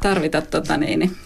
[0.00, 1.16] tarvita tota niin,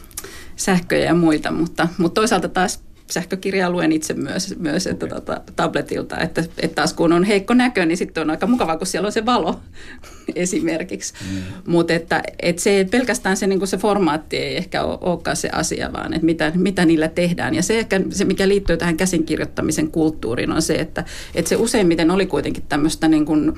[0.57, 6.18] sähköjä ja muita, mutta, mutta toisaalta taas sähkökirjaa luen itse myös, myös että tota, tabletilta,
[6.20, 9.12] että, että taas kun on heikko näkö, niin sitten on aika mukavaa, kun siellä on
[9.12, 9.61] se valo
[10.34, 11.14] esimerkiksi.
[11.32, 11.42] Mm.
[11.66, 15.92] Mutta että, että se pelkästään se, niin se formaatti ei ehkä ole, olekaan se asia,
[15.92, 17.55] vaan että mitä, mitä niillä tehdään.
[17.55, 22.11] Ja se, ehkä, se, mikä liittyy tähän käsinkirjoittamisen kulttuuriin, on se, että, että se useimmiten
[22.11, 23.52] oli kuitenkin tämmöistä niin kuin,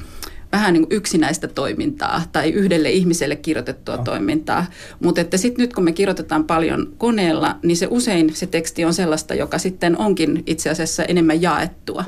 [0.57, 4.05] vähän niin kuin yksinäistä toimintaa tai yhdelle ihmiselle kirjoitettua oh.
[4.05, 4.67] toimintaa.
[5.01, 8.95] Mutta että sitten nyt kun me kirjoitetaan paljon koneella, niin se usein se teksti on
[8.95, 12.05] sellaista, joka sitten onkin itse asiassa enemmän jaettua.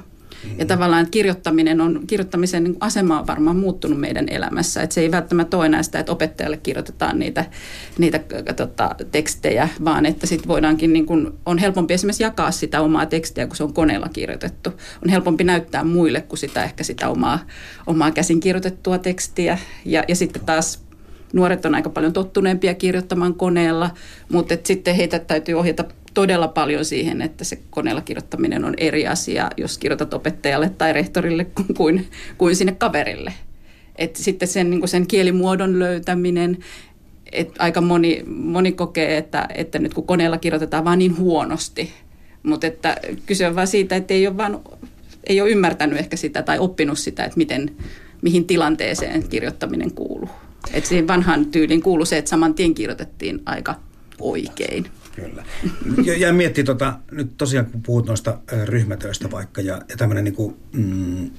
[0.59, 4.83] Ja tavallaan kirjoittaminen on, kirjoittamisen niin asema on varmaan muuttunut meidän elämässä.
[4.83, 7.45] Että se ei välttämättä ole enää sitä, että opettajalle kirjoitetaan niitä,
[7.99, 8.21] niitä
[8.57, 13.47] tota, tekstejä, vaan että sitten voidaankin, niin kuin, on helpompi esimerkiksi jakaa sitä omaa tekstiä,
[13.47, 14.71] kun se on koneella kirjoitettu.
[15.05, 17.39] On helpompi näyttää muille kuin sitä ehkä sitä omaa,
[17.87, 19.59] omaa käsin kirjoitettua tekstiä.
[19.85, 20.89] Ja, ja sitten taas
[21.33, 23.91] nuoret on aika paljon tottuneempia kirjoittamaan koneella,
[24.33, 25.85] mutta sitten heitä täytyy ohjata
[26.15, 31.47] todella paljon siihen, että se koneella kirjoittaminen on eri asia, jos kirjoitat opettajalle tai rehtorille
[31.77, 33.33] kuin, kuin sinne kaverille.
[33.97, 36.59] Et sitten sen, niin sen kielimuodon löytäminen,
[37.33, 41.93] että aika moni, moni kokee, että, että nyt kun koneella kirjoitetaan vaan niin huonosti,
[42.43, 42.97] mutta että
[43.27, 44.61] kyse on vaan siitä, että ei ole, vaan,
[45.27, 47.77] ei ole ymmärtänyt ehkä sitä tai oppinut sitä, että miten,
[48.23, 50.31] mihin tilanteeseen kirjoittaminen kuuluu.
[50.73, 53.75] Että siihen vanhaan tyyliin kuuluu se, että saman tien kirjoitettiin aika
[54.21, 54.87] oikein.
[55.21, 55.45] Kyllä.
[56.17, 60.57] Ja, miettii tota, nyt tosiaan kun puhut noista ryhmätöistä vaikka ja, ja tämmöinen niin kuin,
[60.73, 61.31] mm,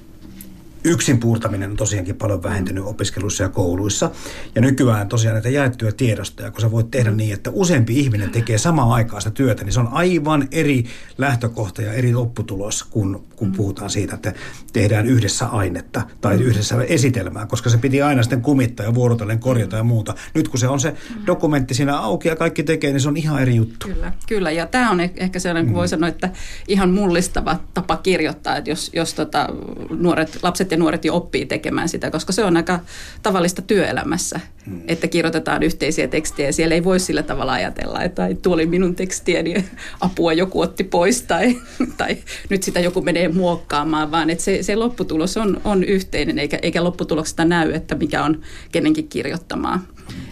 [0.84, 4.10] yksin puurtaminen on tosiaankin paljon vähentynyt opiskeluissa ja kouluissa.
[4.54, 8.58] Ja nykyään tosiaan näitä jaettuja tiedostoja, kun sä voit tehdä niin, että useampi ihminen tekee
[8.58, 10.84] samaan aikaan sitä työtä, niin se on aivan eri
[11.18, 14.32] lähtökohta ja eri lopputulos, kun, kun puhutaan siitä, että
[14.72, 19.76] tehdään yhdessä ainetta tai yhdessä esitelmää, koska se piti aina sitten kumittaa ja vuorotellen korjata
[19.76, 20.14] ja muuta.
[20.34, 20.94] Nyt kun se on se
[21.26, 23.86] dokumentti siinä auki ja kaikki tekee, niin se on ihan eri juttu.
[23.86, 24.50] Kyllä, kyllä.
[24.50, 25.90] ja tämä on ehkä sellainen, kun voi mm.
[25.90, 26.30] sanoa, että
[26.68, 29.48] ihan mullistava tapa kirjoittaa, että jos, jos tota,
[29.90, 32.80] nuoret lapset lapset ja nuoret jo oppii tekemään sitä, koska se on aika
[33.22, 34.82] tavallista työelämässä, mm.
[34.88, 38.94] että kirjoitetaan yhteisiä tekstejä ja siellä ei voi sillä tavalla ajatella, että tuo oli minun
[38.94, 39.64] tekstiäni,
[40.00, 41.56] apua joku otti pois tai,
[41.96, 42.16] tai
[42.50, 46.84] nyt sitä joku menee muokkaamaan, vaan että se, se lopputulos on, on yhteinen eikä, eikä
[46.84, 48.40] lopputuloksesta näy, että mikä on
[48.72, 49.80] kenenkin kirjoittamaa.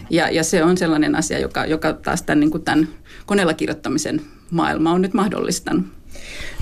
[0.09, 2.87] Ja, ja se on sellainen asia, joka, joka taas tämän, niin kuin tämän
[3.25, 4.21] koneella kirjoittamisen
[4.51, 5.98] maailma on nyt mahdollistanut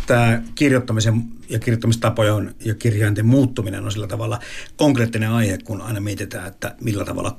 [0.08, 4.40] tämä kirjoittamisen ja kirjoittamistapojen ja kirjainten muuttuminen on sillä tavalla
[4.76, 7.38] konkreettinen aihe, kun aina mietitään, että millä tavalla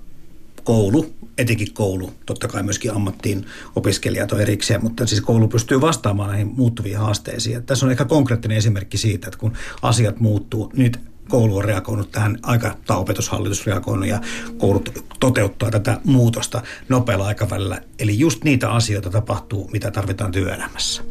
[0.65, 3.47] koulu, etenkin koulu, totta kai myöskin ammattiin
[3.77, 7.55] opiskelijat on erikseen, mutta siis koulu pystyy vastaamaan näihin muuttuviin haasteisiin.
[7.55, 9.53] Ja tässä on ehkä konkreettinen esimerkki siitä, että kun
[9.83, 14.21] asiat muuttuu, nyt koulu on reagoinut tähän aika, tai opetushallitus reagoinut ja
[14.59, 17.81] koulut toteuttaa tätä muutosta nopealla aikavälillä.
[17.99, 21.03] Eli just niitä asioita tapahtuu, mitä tarvitaan työelämässä.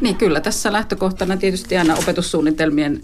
[0.00, 3.02] Niin kyllä, tässä lähtökohtana tietysti aina opetussuunnitelmien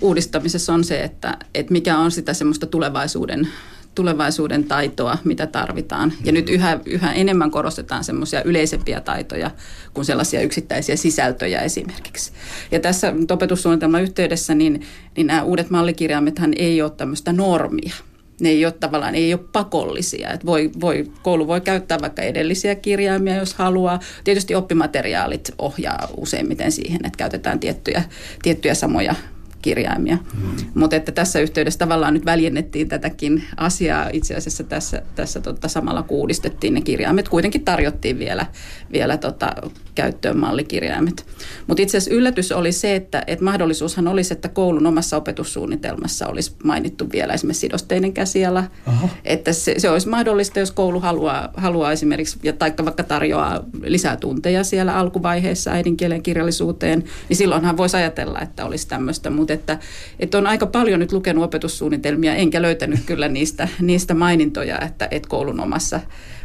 [0.00, 3.48] uudistamisessa on se, että, että mikä on sitä semmoista tulevaisuuden,
[3.94, 6.12] tulevaisuuden taitoa, mitä tarvitaan.
[6.24, 9.50] Ja nyt yhä, yhä enemmän korostetaan semmoisia yleisempiä taitoja
[9.94, 12.32] kuin sellaisia yksittäisiä sisältöjä esimerkiksi.
[12.70, 14.86] Ja tässä opetussuunnitelman yhteydessä niin,
[15.16, 17.94] niin nämä uudet mallikirjaimethan ei ole tämmöistä normia–
[18.40, 20.30] ne ei ole tavallaan ei ole pakollisia.
[20.30, 24.00] Et voi, voi, koulu voi käyttää vaikka edellisiä kirjaimia, jos haluaa.
[24.24, 28.02] Tietysti oppimateriaalit ohjaa useimmiten siihen, että käytetään tiettyjä,
[28.42, 29.14] tiettyjä samoja
[29.62, 30.16] kirjaimia.
[30.16, 30.50] Mm.
[30.74, 36.02] Mutta että tässä yhteydessä tavallaan nyt väljennettiin tätäkin asiaa itse asiassa tässä, tässä tota, samalla
[36.02, 37.28] kun uudistettiin ne kirjaimet.
[37.28, 38.46] Kuitenkin tarjottiin vielä,
[38.92, 39.52] vielä tota,
[39.94, 41.26] käyttöön mallikirjaimet.
[41.66, 46.52] Mutta itse asiassa yllätys oli se, että, että mahdollisuushan olisi, että koulun omassa opetussuunnitelmassa olisi
[46.64, 48.64] mainittu vielä esimerkiksi sidosteinen käsiala.
[48.86, 49.08] Aha.
[49.24, 54.16] Että se, se olisi mahdollista, jos koulu haluaa, haluaa esimerkiksi, ja taikka vaikka tarjoaa lisää
[54.16, 59.30] tunteja siellä alkuvaiheessa äidinkielen kirjallisuuteen, niin silloinhan voisi ajatella, että olisi tämmöistä.
[59.30, 59.78] Mutta että,
[60.20, 65.28] että on aika paljon nyt lukenut opetussuunnitelmia, enkä löytänyt kyllä niistä, niistä mainintoja, että, että
[65.28, 66.00] koulun omassa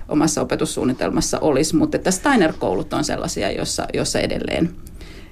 [0.09, 4.69] omassa opetussuunnitelmassa olisi, mutta että Steiner-koulut on sellaisia, joissa, joissa edelleen,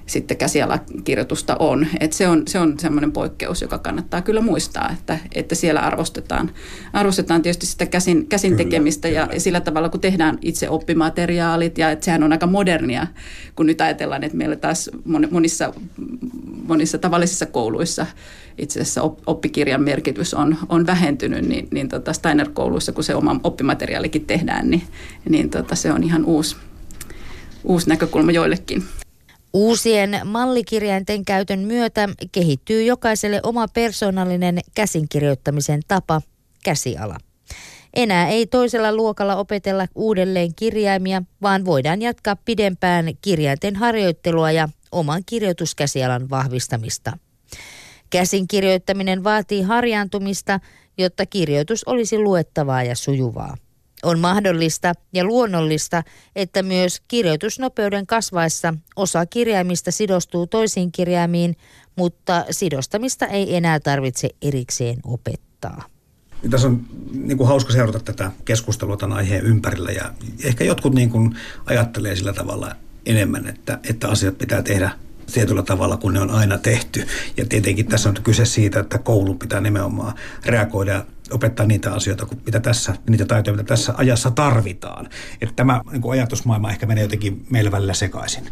[0.05, 1.87] sitten käsialakirjoitusta on.
[1.99, 6.51] Et se on, se on semmoinen poikkeus, joka kannattaa kyllä muistaa, että, että siellä arvostetaan,
[6.93, 9.27] arvostetaan tietysti sitä käsin, käsin kyllä, tekemistä kyllä.
[9.33, 13.07] ja sillä tavalla, kun tehdään itse oppimateriaalit ja että sehän on aika modernia,
[13.55, 14.89] kun nyt ajatellaan, että meillä taas
[15.31, 15.73] monissa,
[16.67, 18.05] monissa tavallisissa kouluissa
[18.57, 24.25] itse asiassa oppikirjan merkitys on, on vähentynyt, niin, niin tota Steiner-kouluissa, kun se oma oppimateriaalikin
[24.25, 24.83] tehdään, niin,
[25.29, 26.55] niin tota se on ihan uusi,
[27.63, 28.83] uusi näkökulma joillekin.
[29.53, 36.21] Uusien mallikirjainten käytön myötä kehittyy jokaiselle oma persoonallinen käsinkirjoittamisen tapa,
[36.63, 37.17] käsiala.
[37.93, 45.23] Enää ei toisella luokalla opetella uudelleen kirjaimia, vaan voidaan jatkaa pidempään kirjainten harjoittelua ja oman
[45.25, 47.17] kirjoituskäsialan vahvistamista.
[48.09, 50.59] Käsinkirjoittaminen vaatii harjaantumista,
[50.97, 53.57] jotta kirjoitus olisi luettavaa ja sujuvaa.
[54.03, 56.03] On mahdollista ja luonnollista,
[56.35, 61.55] että myös kirjoitusnopeuden kasvaessa osa kirjaimista sidostuu toisiin kirjaimiin,
[61.95, 65.83] mutta sidostamista ei enää tarvitse erikseen opettaa.
[66.49, 71.09] Tässä on niin kuin hauska seurata tätä keskustelua tämän aiheen ympärillä ja ehkä jotkut niin
[71.09, 71.35] kuin
[71.65, 72.75] ajattelee sillä tavalla
[73.05, 74.91] enemmän, että, että asiat pitää tehdä
[75.33, 77.07] tietyllä tavalla, kun ne on aina tehty.
[77.37, 80.13] Ja tietenkin tässä on kyse siitä, että koulun pitää nimenomaan
[80.45, 85.09] reagoida opettaa niitä asioita, mitä tässä, niitä taitoja, mitä tässä ajassa tarvitaan.
[85.41, 88.43] Että tämä niin ajatusmaailma ehkä menee jotenkin meillä välillä sekaisin.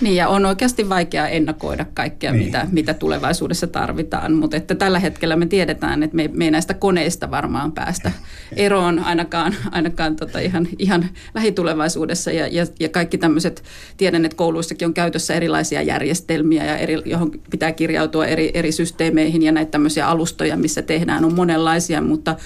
[0.00, 2.44] Niin ja on oikeasti vaikea ennakoida kaikkea, niin.
[2.44, 6.74] mitä, mitä tulevaisuudessa tarvitaan, mutta että tällä hetkellä me tiedetään, että me, me ei näistä
[6.74, 8.12] koneista varmaan päästä
[8.56, 12.30] eroon ainakaan, ainakaan tota ihan, ihan lähitulevaisuudessa.
[12.30, 13.62] Ja, ja, ja kaikki tämmöiset,
[13.96, 19.42] tiedän, että kouluissakin on käytössä erilaisia järjestelmiä, ja eri, johon pitää kirjautua eri, eri systeemeihin
[19.42, 22.36] ja näitä tämmöisiä alustoja, missä tehdään, on monenlaisia, mutta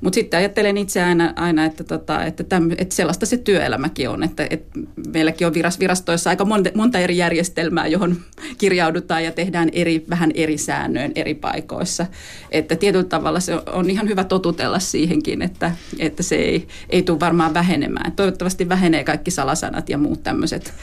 [0.00, 4.22] mutta sitten ajattelen itse aina, aina että, tota, että, täm, että sellaista se työelämäkin on,
[4.22, 4.80] että, että
[5.12, 8.16] meilläkin on viras, virastoissa aika monta, monta eri järjestelmää, johon
[8.58, 12.06] kirjaudutaan ja tehdään eri, vähän eri säännöin eri paikoissa.
[12.50, 17.20] Että tietyllä tavalla se on ihan hyvä totutella siihenkin, että, että se ei, ei tule
[17.20, 18.12] varmaan vähenemään.
[18.12, 20.74] Toivottavasti vähenee kaikki salasanat ja muut tämmöiset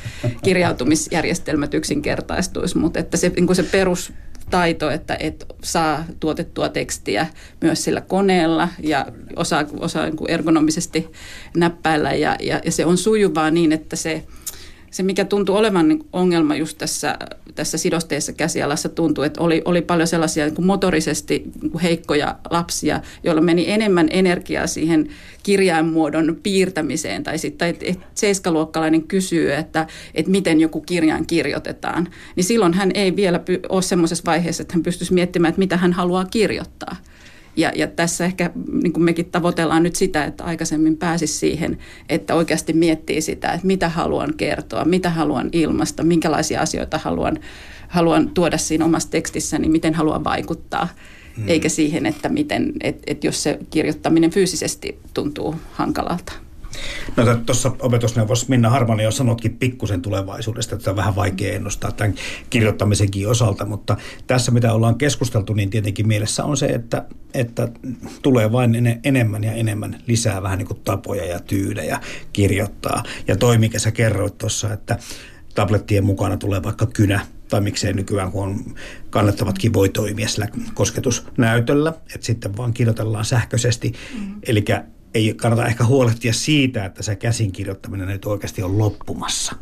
[0.44, 4.14] kirjautumisjärjestelmät yksinkertaistuisi, mutta että se, niin se perus
[4.50, 7.28] taito, että et saa tuotettua tekstiä
[7.62, 9.06] myös sillä koneella ja
[9.36, 11.12] osaa, osaa niin ergonomisesti
[11.58, 14.24] näppäillä ja, ja, ja se on sujuvaa niin, että se,
[14.94, 17.18] se mikä tuntuu olevan niin ongelma just tässä,
[17.56, 22.36] tässä sidosteessa käsialassa tuntuu, että oli, oli paljon sellaisia niin kuin motorisesti niin kuin heikkoja
[22.50, 25.08] lapsia, joilla meni enemmän energiaa siihen
[25.44, 27.24] kirjainmuodon piirtämiseen.
[27.24, 27.76] Tai sitten
[28.16, 32.08] seiskaluokkalainen kysyy, että, että miten joku kirjain kirjoitetaan.
[32.36, 33.40] Niin silloin hän ei vielä
[33.70, 36.96] ole semmoisessa vaiheessa, että hän pystyisi miettimään, että mitä hän haluaa kirjoittaa.
[37.56, 38.52] Ja, ja tässä ehkä
[38.84, 41.78] niin kuin mekin tavoitellaan nyt sitä, että aikaisemmin pääsisi siihen,
[42.10, 47.40] että oikeasti miettii sitä, että mitä haluan kertoa, mitä haluan ilmasta, minkälaisia asioita haluan,
[47.88, 50.88] haluan tuoda siinä omassa tekstissäni, niin miten haluan vaikuttaa.
[51.38, 51.48] Hmm.
[51.48, 56.34] Eikä siihen, että miten, et, et jos se kirjoittaminen fyysisesti tuntuu hankalalta.
[57.18, 62.16] No tuossa opetusneuvos Minna Harmani jo sanotkin pikkusen tulevaisuudesta, että on vähän vaikea ennustaa tämän
[62.50, 63.98] kirjoittamisenkin osalta, mutta
[64.28, 67.68] tässä mitä ollaan keskusteltu, niin tietenkin mielessä on se, että, että
[68.22, 72.00] tulee vain en, enemmän ja enemmän lisää vähän niin kuin tapoja ja tyydejä
[72.34, 73.04] kirjoittaa.
[73.28, 74.98] Ja toi, mikä sä kerroit tuossa, että
[75.56, 78.76] tablettien mukana tulee vaikka kynä tai miksei nykyään, kun on
[79.10, 83.94] kannettavatkin voi toimia sillä kosketusnäytöllä, että sitten vaan kirjoitellaan sähköisesti.
[84.20, 84.36] Mm.
[84.48, 84.66] Eli
[85.14, 89.56] ei kannata ehkä huolehtia siitä, että se käsinkirjoittaminen nyt oikeasti on loppumassa.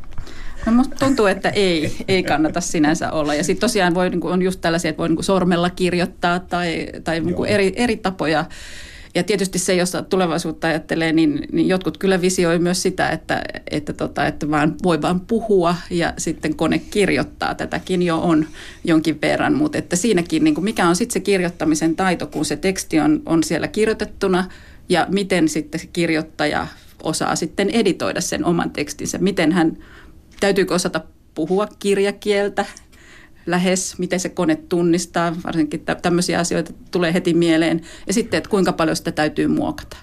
[0.66, 3.34] No musta tuntuu, että ei, ei kannata sinänsä olla.
[3.34, 7.20] Ja sitten tosiaan voi, niin on just tällaisia, että voi niin sormella kirjoittaa tai, tai
[7.20, 8.45] niin eri, eri tapoja.
[9.16, 13.41] Ja tietysti se, jos tulevaisuutta ajattelee, niin, niin jotkut kyllä visioi myös sitä, että,
[13.72, 17.56] että, tota, että vaan voi vaan puhua ja sitten kone kirjoittaa.
[17.56, 18.45] Tätäkin jo on
[18.84, 22.56] jonkin verran, mutta että siinäkin, niin kuin mikä on sitten se kirjoittamisen taito, kun se
[22.56, 24.45] teksti on, on siellä kirjoitettuna–
[24.89, 26.67] ja miten sitten se kirjoittaja
[27.03, 29.17] osaa sitten editoida sen oman tekstinsä.
[29.17, 29.77] Miten hän,
[30.39, 31.01] täytyykö osata
[31.36, 32.65] puhua kirjakieltä
[33.45, 37.82] lähes, miten se kone tunnistaa, varsinkin tämmöisiä asioita tulee heti mieleen.
[38.07, 39.97] Ja sitten, että kuinka paljon sitä täytyy muokata.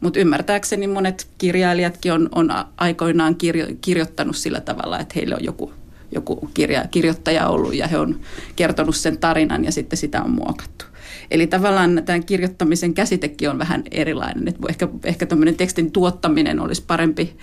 [0.00, 5.72] Mutta ymmärtääkseni monet kirjailijatkin on, on aikoinaan kirjo, kirjoittanut sillä tavalla, että heillä on joku,
[6.12, 8.20] joku kirja, kirjoittaja ollut ja he on
[8.56, 10.84] kertonut sen tarinan ja sitten sitä on muokattu.
[11.30, 14.48] Eli tavallaan tämän kirjoittamisen käsitekin on vähän erilainen.
[14.48, 17.36] Että ehkä, ehkä tämmöinen tekstin tuottaminen olisi parempi,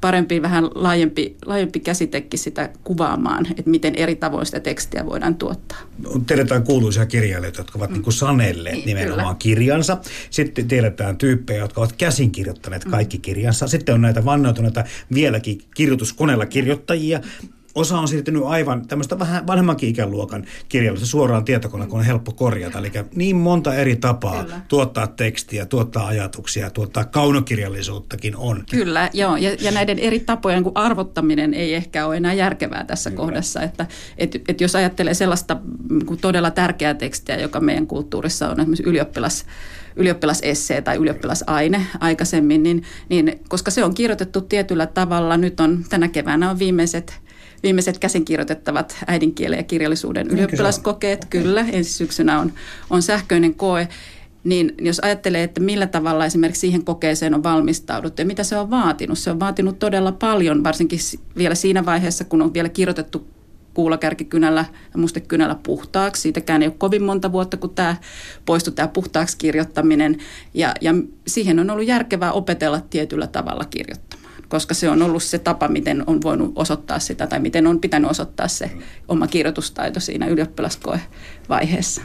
[0.00, 5.78] parempi vähän laajempi, laajempi käsitekin sitä kuvaamaan, että miten eri tavoin sitä tekstiä voidaan tuottaa.
[6.26, 8.02] Tiedetään kuuluisia kirjailijoita, jotka ovat mm.
[8.02, 9.56] niin sanelleet niin, nimenomaan kyllä.
[9.56, 9.98] kirjansa.
[10.30, 12.90] Sitten tiedetään tyyppejä, jotka ovat käsin kirjoittaneet mm.
[12.90, 13.68] kaikki kirjansa.
[13.68, 17.20] Sitten on näitä vannoutuneita vieläkin kirjoituskoneella kirjoittajia,
[17.74, 22.78] osa on siirtynyt aivan tämmöistä vähän vanhemmankin ikäluokan kirjallisuutta suoraan tietokoneella, kun on helppo korjata.
[22.78, 24.60] Eli niin monta eri tapaa Kyllä.
[24.68, 28.64] tuottaa tekstiä, tuottaa ajatuksia, tuottaa kaunokirjallisuuttakin on.
[28.70, 29.36] Kyllä, joo.
[29.36, 33.20] Ja, ja näiden eri tapojen niin arvottaminen ei ehkä ole enää järkevää tässä Kyllä.
[33.20, 33.62] kohdassa.
[33.62, 33.86] Että
[34.18, 35.56] et, et jos ajattelee sellaista
[35.90, 39.46] niin todella tärkeää tekstiä, joka meidän kulttuurissa on esimerkiksi ylioppilas
[39.96, 46.08] ylioppilasessee tai ylioppilasaine aikaisemmin, niin, niin koska se on kirjoitettu tietyllä tavalla, nyt on tänä
[46.08, 47.23] keväänä on viimeiset
[47.64, 51.24] viimeiset käsinkirjoitettavat äidinkielen ja kirjallisuuden ylioppilaskokeet.
[51.30, 52.52] Kyllä, ensi syksynä on,
[52.90, 53.88] on sähköinen koe.
[54.44, 58.70] Niin jos ajattelee, että millä tavalla esimerkiksi siihen kokeeseen on valmistauduttu ja mitä se on
[58.70, 59.18] vaatinut.
[59.18, 60.98] Se on vaatinut todella paljon, varsinkin
[61.36, 63.26] vielä siinä vaiheessa, kun on vielä kirjoitettu
[63.74, 66.22] kuulakärkikynällä ja mustekynällä puhtaaksi.
[66.22, 67.96] Siitäkään ei ole kovin monta vuotta, kun tämä
[68.44, 70.18] poistui tämä puhtaaksi kirjoittaminen.
[70.54, 70.94] Ja, ja
[71.26, 76.04] siihen on ollut järkevää opetella tietyllä tavalla kirjoittamaan koska se on ollut se tapa, miten
[76.06, 78.70] on voinut osoittaa sitä tai miten on pitänyt osoittaa se
[79.08, 82.02] oma kirjoitustaito siinä ylioppilaskoevaiheessa.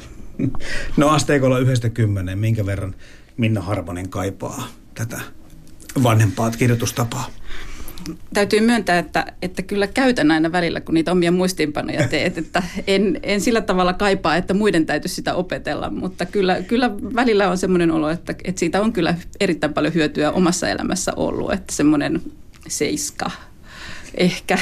[0.98, 2.96] No asteikolla yhdestä kymmeneen, minkä verran
[3.38, 5.20] Minna Harmonen kaipaa tätä
[6.04, 7.30] vanhempaa kirjoitustapaa?
[8.34, 13.20] Täytyy myöntää, että, että kyllä käytän aina välillä, kun niitä omia muistiinpanoja teet, että en,
[13.24, 17.92] en sillä tavalla kaipaa, että muiden täytyisi sitä opetella, mutta kyllä, kyllä välillä on semmoinen
[17.92, 22.22] olo, että, että siitä on kyllä erittäin paljon hyötyä omassa elämässä ollut, että semmoinen
[22.68, 23.32] seiska
[24.18, 24.58] ehkä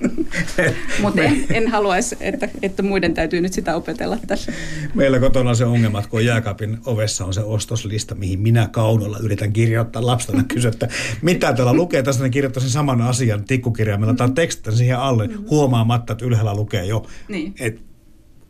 [1.02, 4.52] Mutta en, en haluaisi, että, että muiden täytyy nyt sitä opetella tässä.
[4.94, 9.18] Meillä kotona on se ongelma, että kun jääkaapin ovessa on se ostoslista, mihin minä kaunolla
[9.18, 10.88] yritän kirjoittaa lapsena kysyä, että
[11.22, 12.02] mitä täällä lukee.
[12.02, 16.84] Tässä ne kirjoittaa sen saman asian tikkukirjaimella tai tekstin siihen alle huomaamatta, että ylhäällä lukee
[16.84, 17.06] jo.
[17.28, 17.54] Niin.
[17.60, 17.93] Et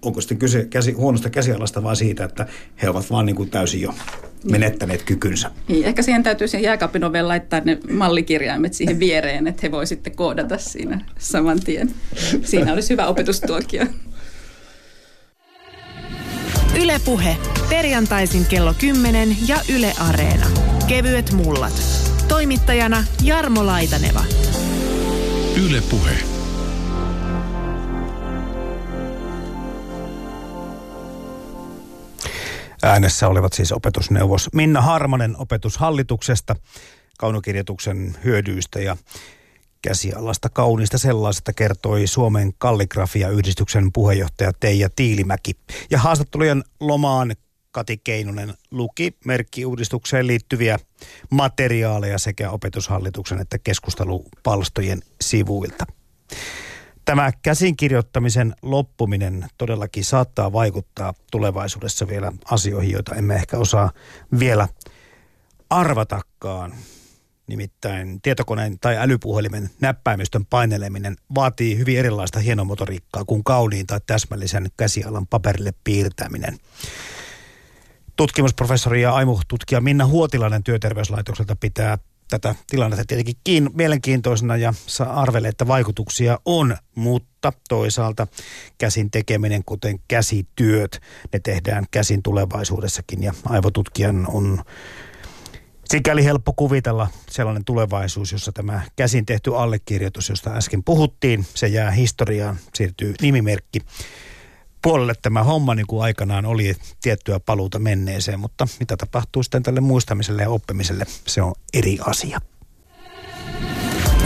[0.04, 2.46] onko sitten kyse käsi, huonosta käsialasta vai siitä, että
[2.82, 3.94] he ovat vaan niin kuin täysin jo
[4.50, 5.50] menettäneet kykynsä.
[5.68, 9.86] Niin, ehkä siihen täytyy sen jääkaapin oveen laittaa ne mallikirjaimet siihen viereen, että he voi
[9.86, 11.90] sitten koodata siinä saman tien.
[12.42, 13.86] Siinä olisi hyvä opetustuokio.
[16.82, 17.36] Ylepuhe
[17.68, 20.46] perjantaisin kello 10 ja Yle Areena.
[20.86, 21.82] Kevyet mullat.
[22.28, 24.24] Toimittajana Jarmo Laitaneva.
[25.66, 26.33] Ylepuhe.
[32.84, 36.56] Äänessä olivat siis opetusneuvos Minna Harmonen opetushallituksesta,
[37.18, 38.96] kaunokirjoituksen hyödyistä ja
[39.82, 45.52] käsialasta kauniista sellaisesta kertoi Suomen kalligrafia-yhdistyksen puheenjohtaja Teija Tiilimäki.
[45.90, 47.36] Ja haastattelujen lomaan
[47.70, 50.78] Kati Keinonen luki merkkiuudistukseen liittyviä
[51.30, 55.86] materiaaleja sekä opetushallituksen että keskustelupalstojen sivuilta.
[57.04, 63.90] Tämä käsinkirjoittamisen loppuminen todellakin saattaa vaikuttaa tulevaisuudessa vielä asioihin, joita emme ehkä osaa
[64.38, 64.68] vielä
[65.70, 66.74] arvatakaan.
[67.46, 75.26] Nimittäin tietokoneen tai älypuhelimen näppäimistön paineleminen vaatii hyvin erilaista hienomotoriikkaa kuin kauniin tai täsmällisen käsialan
[75.26, 76.58] paperille piirtäminen.
[78.16, 81.98] Tutkimusprofessori ja aimututkija Minna Huotilainen työterveyslaitokselta pitää
[82.28, 88.26] tätä tilannetta tietenkin kiin, mielenkiintoisena ja saa arvelle, että vaikutuksia on, mutta toisaalta
[88.78, 91.00] käsin tekeminen, kuten käsityöt,
[91.32, 94.64] ne tehdään käsin tulevaisuudessakin ja aivotutkijan on
[95.84, 101.90] sikäli helppo kuvitella sellainen tulevaisuus, jossa tämä käsin tehty allekirjoitus, josta äsken puhuttiin, se jää
[101.90, 103.80] historiaan, siirtyy nimimerkki
[104.84, 109.80] puolelle tämä homma niin kuin aikanaan oli tiettyä paluuta menneeseen, mutta mitä tapahtuu sitten tälle
[109.80, 112.40] muistamiselle ja oppimiselle, se on eri asia.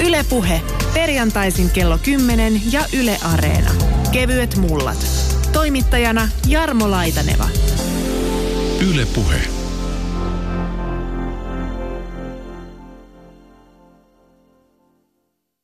[0.05, 0.61] Ylepuhe
[0.95, 3.71] perjantaisin kello 10 ja Yle Areena.
[4.13, 5.07] Kevyet mullat.
[5.53, 7.49] Toimittajana Jarmo Laitaneva.
[8.91, 9.58] Ylepuhe.